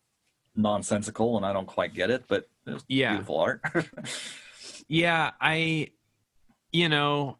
[0.54, 3.12] nonsensical, and I don't quite get it, but it was Yeah.
[3.12, 3.60] beautiful art.
[4.90, 5.88] Yeah, I,
[6.72, 7.36] you know,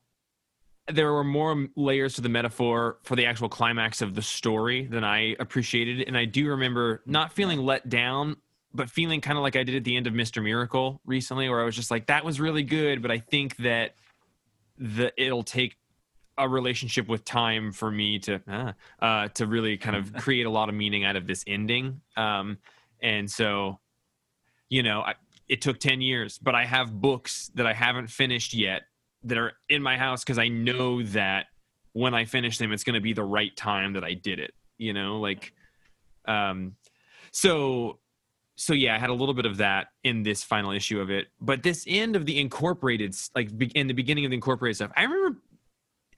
[0.86, 5.02] there were more layers to the metaphor for the actual climax of the story than
[5.02, 6.06] I appreciated.
[6.06, 8.36] And I do remember not feeling let down,
[8.74, 10.42] but feeling kind of like I did at the end of Mr.
[10.42, 13.02] Miracle recently, where I was just like, that was really good.
[13.02, 13.94] But I think that
[14.76, 15.76] the it'll take
[16.36, 18.72] a relationship with time for me to uh,
[19.04, 22.00] uh, to really kind of create a lot of meaning out of this ending.
[22.16, 22.58] Um,
[23.02, 23.78] and so,
[24.68, 25.14] you know, I,
[25.48, 28.82] it took 10 years, but I have books that I haven't finished yet
[29.24, 31.46] that are in my house because I know that
[31.92, 34.52] when I finish them, it's going to be the right time that I did it.
[34.76, 35.52] You know, like,
[36.26, 36.76] um,
[37.32, 37.98] so,
[38.58, 41.28] so yeah, I had a little bit of that in this final issue of it,
[41.40, 45.04] but this end of the incorporated, like in the beginning of the incorporated stuff, I
[45.04, 45.38] remember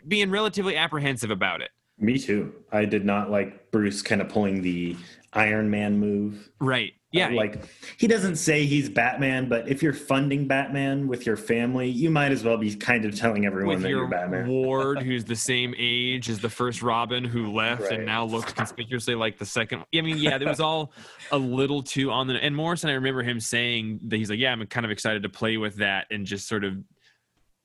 [0.08, 1.70] being relatively apprehensive about it.
[1.98, 2.54] Me too.
[2.72, 4.96] I did not like Bruce kind of pulling the
[5.34, 6.48] Iron Man move.
[6.60, 6.94] Right.
[7.12, 7.28] Yeah.
[7.28, 7.64] Uh, like
[7.98, 12.30] he doesn't say he's Batman, but if you're funding Batman with your family, you might
[12.30, 14.46] as well be kind of telling everyone with that your you're Batman.
[14.46, 17.94] ward, who's the same age as the first Robin who left Right.
[17.94, 19.84] and now looks conspicuously like the second.
[19.92, 20.92] I mean, yeah, there was all
[21.32, 22.34] a little too on the.
[22.34, 25.28] And Morrison, I remember him saying that he's like, yeah, I'm kind of excited to
[25.28, 26.76] play with that and just sort of.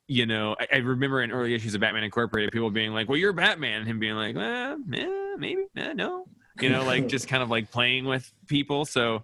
[0.07, 3.17] You know, I, I remember in early issues of Batman Incorporated, people being like, "Well,
[3.17, 6.27] you're Batman," and him being like, eh, eh, "Maybe, eh, no,"
[6.61, 8.85] you know, like just kind of like playing with people.
[8.85, 9.23] So,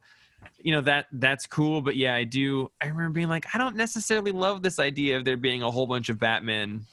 [0.63, 3.75] you know that that's cool but yeah i do i remember being like i don't
[3.75, 6.83] necessarily love this idea of there being a whole bunch of batman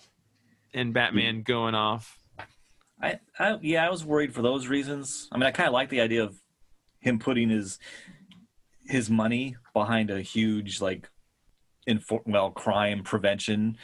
[0.74, 1.43] and batman mm-hmm.
[1.43, 2.18] going off
[3.01, 5.28] I, I yeah, I was worried for those reasons.
[5.30, 6.41] I mean, I kind of like the idea of
[7.01, 7.78] him putting his
[8.86, 11.09] his money behind a huge like
[11.89, 13.76] infor- well crime prevention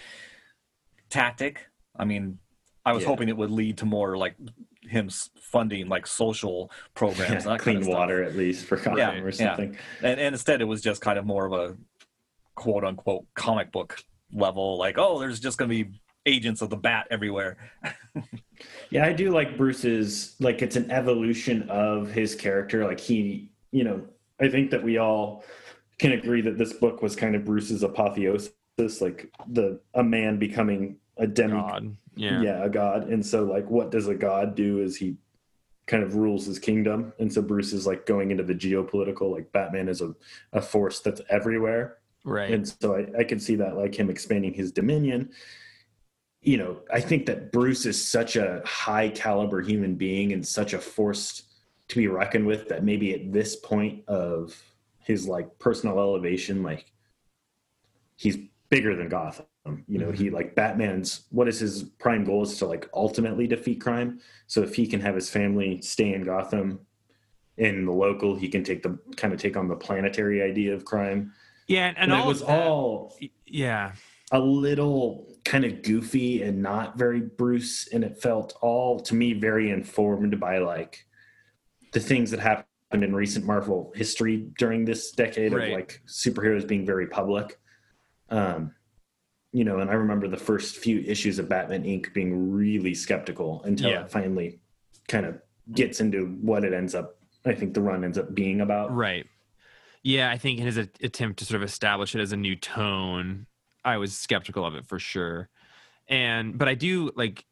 [1.10, 1.66] tactic.
[1.96, 2.38] I mean,
[2.84, 3.10] I was Yeah.
[3.10, 4.34] hoping it would lead to more like
[4.88, 9.20] him funding like social programs, Yeah, clean kind of water at least for Gotham Yeah,
[9.20, 9.56] or yeah.
[9.56, 11.76] and, and instead it was just kind of more of a
[12.54, 15.90] quote unquote comic book level, like oh, there's just going to be
[16.26, 17.56] agents of the bat everywhere.
[18.90, 22.84] Yeah, I do like Bruce's like it's an evolution of his character.
[22.84, 24.06] Like he, you know,
[24.40, 25.44] I think that we all
[25.98, 28.52] can agree that this book was kind of Bruce's apotheosis,
[29.00, 32.64] like the a man becoming a demi god yeah yeah.
[32.64, 33.08] a god.
[33.08, 35.16] And so like what does a god do is he
[35.86, 37.12] kind of rules his kingdom.
[37.18, 40.14] And so Bruce is like going into the geopolitical, like Batman is a,
[40.52, 41.98] a force that's everywhere.
[42.24, 45.30] right And so I, I can see that like him expanding his dominion.
[46.40, 50.74] You know, I think that Bruce is such a high caliber human being and such
[50.74, 51.42] a force
[51.88, 54.58] to be reckoned with that maybe at this point of
[54.98, 56.90] his like personal elevation, like
[58.16, 58.38] he's
[58.70, 59.46] bigger than Gotham.
[59.88, 63.80] You know, he like Batman's what is his prime goal is to like ultimately defeat
[63.80, 64.20] crime.
[64.46, 66.80] So if he can have his family stay in Gotham
[67.56, 70.84] in the local, he can take the kind of take on the planetary idea of
[70.84, 71.32] crime
[71.66, 73.92] yeah and, and, all it was that- all yeah
[74.32, 79.32] a little kind of goofy and not very Bruce, and it felt all to me
[79.32, 81.06] very informed by like
[81.92, 82.66] the things that happened
[83.04, 85.68] in recent Marvel history during this decade Right.
[85.68, 87.58] of like superheroes being very public.
[88.28, 88.72] Um,
[89.54, 92.12] you know, and I remember the first few issues of Batman Inc.
[92.12, 94.02] being really skeptical until Yeah.
[94.02, 94.58] it finally
[95.06, 95.40] kind of
[95.72, 97.16] gets into what it ends up.
[97.46, 98.94] I think the run ends up being about.
[98.94, 99.26] right
[100.06, 102.54] yeah i think in his a- attempt to sort of establish it as a new
[102.56, 103.46] tone
[103.86, 105.48] i was skeptical of it for sure
[106.08, 107.46] and but i do like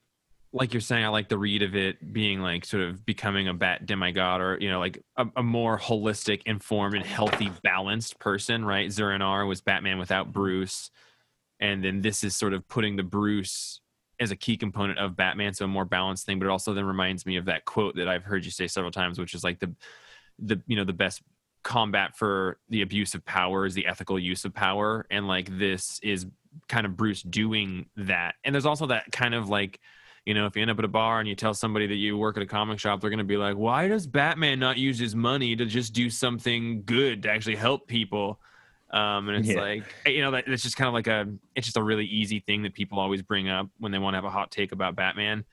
[0.52, 3.54] like you're saying i like the read of it being like sort of becoming a
[3.54, 8.64] bat demigod or you know like a, a more holistic informed and healthy balanced person
[8.66, 10.90] right Zur-En-Arrh was batman without bruce
[11.62, 13.80] and then this is sort of putting the bruce
[14.20, 16.84] as a key component of batman so a more balanced thing but it also then
[16.84, 19.58] reminds me of that quote that i've heard you say several times which is like
[19.58, 19.74] the
[20.38, 21.22] the you know the best
[21.62, 25.98] combat for the abuse of power is the ethical use of power and like this
[26.02, 26.26] is
[26.68, 28.34] kind of bruce doing that.
[28.44, 29.80] And there's also that kind of like
[30.24, 32.16] you know if you end up at a bar and you tell somebody that you
[32.16, 34.96] work at a comic shop they're going to be like why does batman not use
[34.96, 38.38] his money to just do something good to actually help people
[38.92, 39.60] um, and it's Yeah.
[39.60, 42.40] like you know that it's just kind of like a it's just a really easy
[42.40, 44.94] thing that people always bring up when they want to have a hot take about
[44.96, 45.44] batman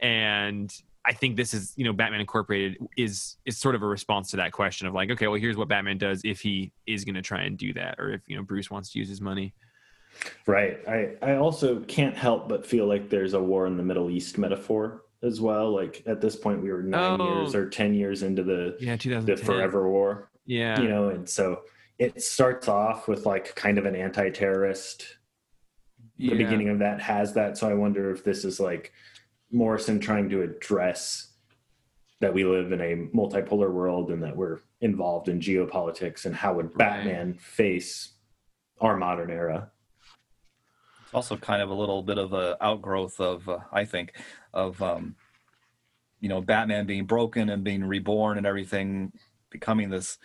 [0.00, 0.72] and
[1.04, 4.36] I think this is, you know, Batman Incorporated is is sort of a response to
[4.38, 7.22] that question of like, okay, well, here's what Batman does if he is going to
[7.22, 9.54] try and do that, or if you know Bruce wants to use his money.
[10.46, 10.80] Right.
[10.86, 14.36] I, I also can't help but feel like there's a war in the Middle East
[14.36, 15.74] metaphor as well.
[15.74, 17.24] Like at this point, we were nine Oh.
[17.24, 21.62] years or 10 years into the, Yeah, the forever war, Yeah, you know, and so
[21.98, 25.16] it starts off with like kind of an anti terrorist.
[26.16, 27.56] The beginning of that has that.
[27.56, 28.92] So I wonder if this is like
[29.52, 31.32] Morrison trying to address
[32.20, 36.54] that we live in a multipolar world and that we're involved in geopolitics and how
[36.54, 38.14] would Batman face
[38.80, 39.70] our modern era?
[41.04, 44.14] It's also kind of a little bit of a outgrowth of, uh, I think,
[44.52, 45.14] of um,
[46.20, 49.12] you know Batman being broken and being reborn and everything,
[49.50, 50.18] becoming this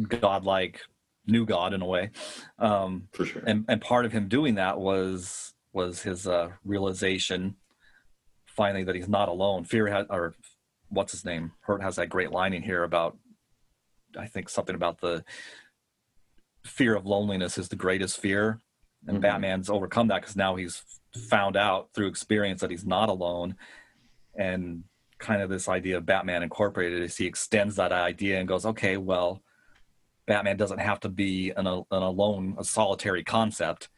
[0.00, 0.80] godlike
[1.26, 2.10] new god in a way.
[2.58, 3.42] Um, For sure.
[3.46, 7.56] and and part of him doing that was was his uh, realization
[8.46, 9.64] finally that he's not alone.
[9.64, 10.34] Fear had or
[10.88, 11.52] what's his name?
[11.60, 13.16] Hurt has that great line in here about
[14.18, 15.24] I think something about the
[16.64, 18.60] fear of loneliness is the greatest fear,
[19.06, 19.22] and Mhm.
[19.22, 20.82] Batman's overcome that because now he's
[21.28, 23.56] found out through experience that he's not alone,
[24.36, 24.84] and
[25.18, 28.96] kind of this idea of Batman Incorporated is he extends that idea and goes, okay,
[28.96, 29.42] well,
[30.26, 33.88] Batman doesn't have to be an, an alone, a solitary concept.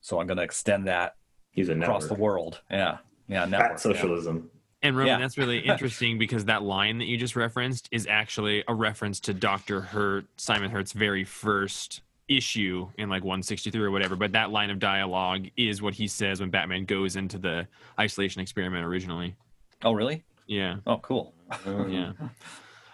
[0.00, 1.16] So I'm going to extend that
[1.50, 2.08] He's a across network.
[2.18, 2.60] the world.
[2.70, 2.98] Yeah.
[3.28, 3.44] Yeah.
[3.44, 3.70] Network.
[3.70, 4.50] Bat socialism.
[4.82, 5.18] And Roman, Yeah.
[5.18, 9.34] that's really interesting because that line that you just referenced is actually a reference to
[9.34, 9.80] Dr.
[9.80, 14.14] Hurt, Simon Hurt's very first issue in like 163 or whatever.
[14.14, 17.66] But that line of dialogue is what he says when Batman goes into the
[17.98, 19.34] isolation experiment originally.
[19.82, 20.22] Oh, really?
[20.46, 20.76] Yeah.
[20.86, 21.34] Oh, cool.
[21.66, 22.12] Yeah.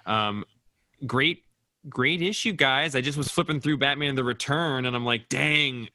[0.06, 0.44] Um,
[1.06, 1.43] great,
[1.88, 2.94] great issue, guys.
[2.94, 5.88] I just was flipping through Batman: The Return, and I'm like, dang.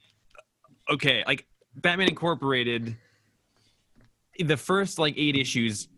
[0.90, 2.96] Okay, like Batman Incorporated.
[4.40, 5.90] The first like eight issues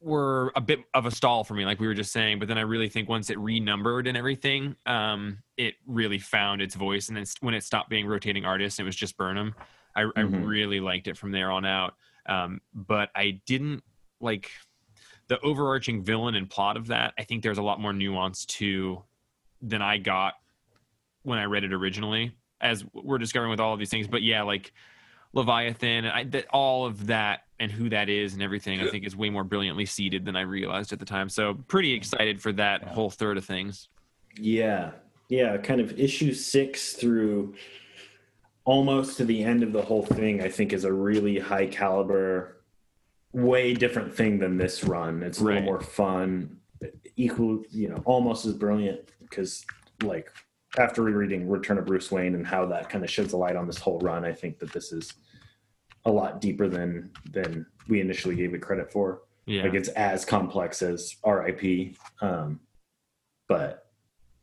[0.00, 2.38] were a bit of a stall for me, like we were just saying.
[2.38, 6.74] But then I really think once it renumbered and everything, um, it really found its
[6.74, 7.08] voice.
[7.08, 9.54] And then when it stopped being rotating artists, it was just Burnham.
[9.96, 10.46] I, I Mhm.
[10.46, 11.94] really liked it from there on out.
[12.26, 13.82] Um, but I didn't
[14.20, 14.50] like
[15.28, 17.14] the overarching villain and plot of that.
[17.18, 19.02] I think there's a lot more nuance to
[19.62, 20.34] than I got
[21.22, 22.36] when I read it originally.
[22.60, 24.72] As we're discovering with all of these things, but yeah, like
[25.34, 29.14] Leviathan, I, that all of that and who that is and everything, I think is
[29.14, 31.28] way more brilliantly seeded than I realized at the time.
[31.28, 33.88] So pretty excited for that whole third of things.
[34.38, 34.92] Yeah.
[35.28, 35.56] Yeah.
[35.58, 37.54] Kind of issue six through
[38.64, 42.62] almost to the end of the whole thing, I think is a really high caliber,
[43.32, 45.22] way different thing than this run.
[45.22, 45.54] It's a Right.
[45.56, 46.58] little more fun,
[47.16, 49.64] equal, you know, almost as brilliant because,
[50.02, 50.30] like,
[50.78, 53.66] after rereading Return of Bruce Wayne and how that kind of sheds a light on
[53.66, 55.12] this whole run, I think that this is
[56.04, 59.22] a lot deeper than than we initially gave it credit for.
[59.46, 59.62] Yeah.
[59.62, 61.96] Like it's as complex as RIP.
[62.20, 62.60] Um,
[63.48, 63.86] but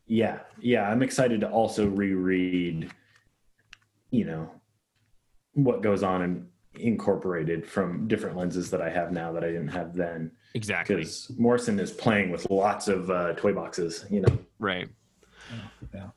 [0.06, 2.92] yeah, yeah, I'm excited to also reread,
[4.12, 4.50] you know,
[5.54, 9.70] what goes on and incorporated from different lenses that I have now that I didn't
[9.70, 10.32] have then.
[10.54, 10.98] Exactly.
[10.98, 14.38] Because Morrison is playing with lots of uh, toy boxes, you know.
[14.60, 14.88] Right.
[15.94, 16.10] Yeah.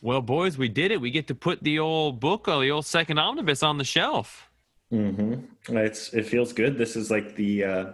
[0.00, 1.00] Well, boys, we did it.
[1.00, 4.48] We get to put the old book, or the old second omnibus, on the shelf.
[4.92, 5.76] Mm-hmm.
[5.76, 6.78] It's it feels good.
[6.78, 7.86] This is like the uh,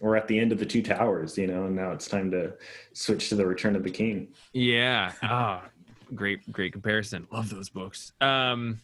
[0.00, 2.54] we're at the end of the two towers, you know, and now it's time to
[2.92, 4.28] switch to the Return of the King.
[4.52, 5.12] Yeah.
[5.22, 5.64] Ah,
[6.14, 7.26] great, great comparison.
[7.32, 8.12] Love those books.
[8.20, 8.80] Um,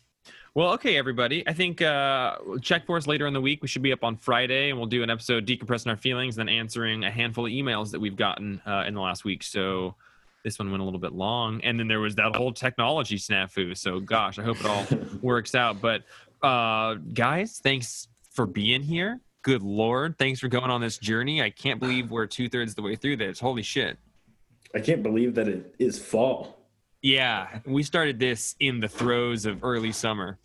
[0.54, 1.46] well, okay, everybody.
[1.48, 3.60] I think uh, check for us later in the week.
[3.60, 6.48] We should be up on Friday, and we'll do an episode decompressing our feelings, then
[6.48, 9.42] answering a handful of emails that we've gotten uh, in the last week.
[9.42, 9.96] So
[10.44, 13.76] this one went a little bit long, and then there was that whole technology snafu.
[13.76, 14.86] So gosh, I hope it all
[15.22, 15.80] works out.
[15.80, 16.04] But
[16.40, 19.20] uh, guys, thanks for being here.
[19.42, 21.42] Good lord, thanks for going on this journey.
[21.42, 23.40] I can't believe we're two thirds the way through this.
[23.40, 23.98] Holy shit.
[24.74, 26.63] I can't believe that it is fall.
[27.04, 30.38] Yeah, we started this in the throes of early summer.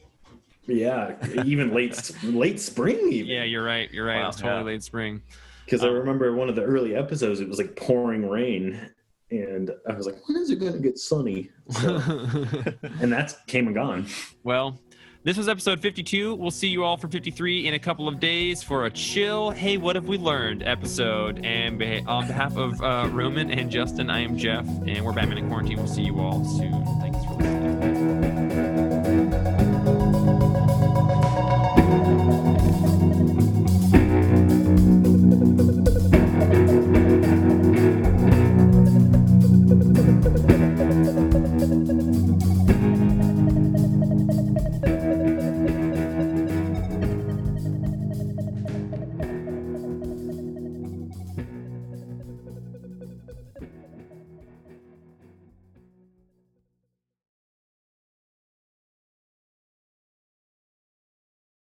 [0.68, 3.14] Yeah, even late late spring.
[3.14, 3.32] Even.
[3.32, 3.89] Yeah, you're right.
[3.93, 4.22] You're right.
[4.22, 4.66] Wow, it's totally yeah.
[4.66, 5.22] late spring.
[5.64, 7.39] because I um, remember one of the early episodes.
[7.39, 8.91] It was like pouring rain,
[9.32, 11.95] and I was like, "When is it going to get sunny?" So,
[12.99, 14.07] and that's came and gone.
[14.43, 14.78] well,
[15.30, 16.34] this was episode 52.
[16.34, 19.77] We'll see you all for 53 in a couple of days for a chill, hey,
[19.77, 21.45] what have we learned episode.
[21.45, 25.47] And on behalf of uh, Roman and Justin, I am Jeff, and we're Batman in
[25.47, 25.77] Quarantine.
[25.77, 26.84] We'll see you all soon.
[26.99, 27.78] Thanks for listening.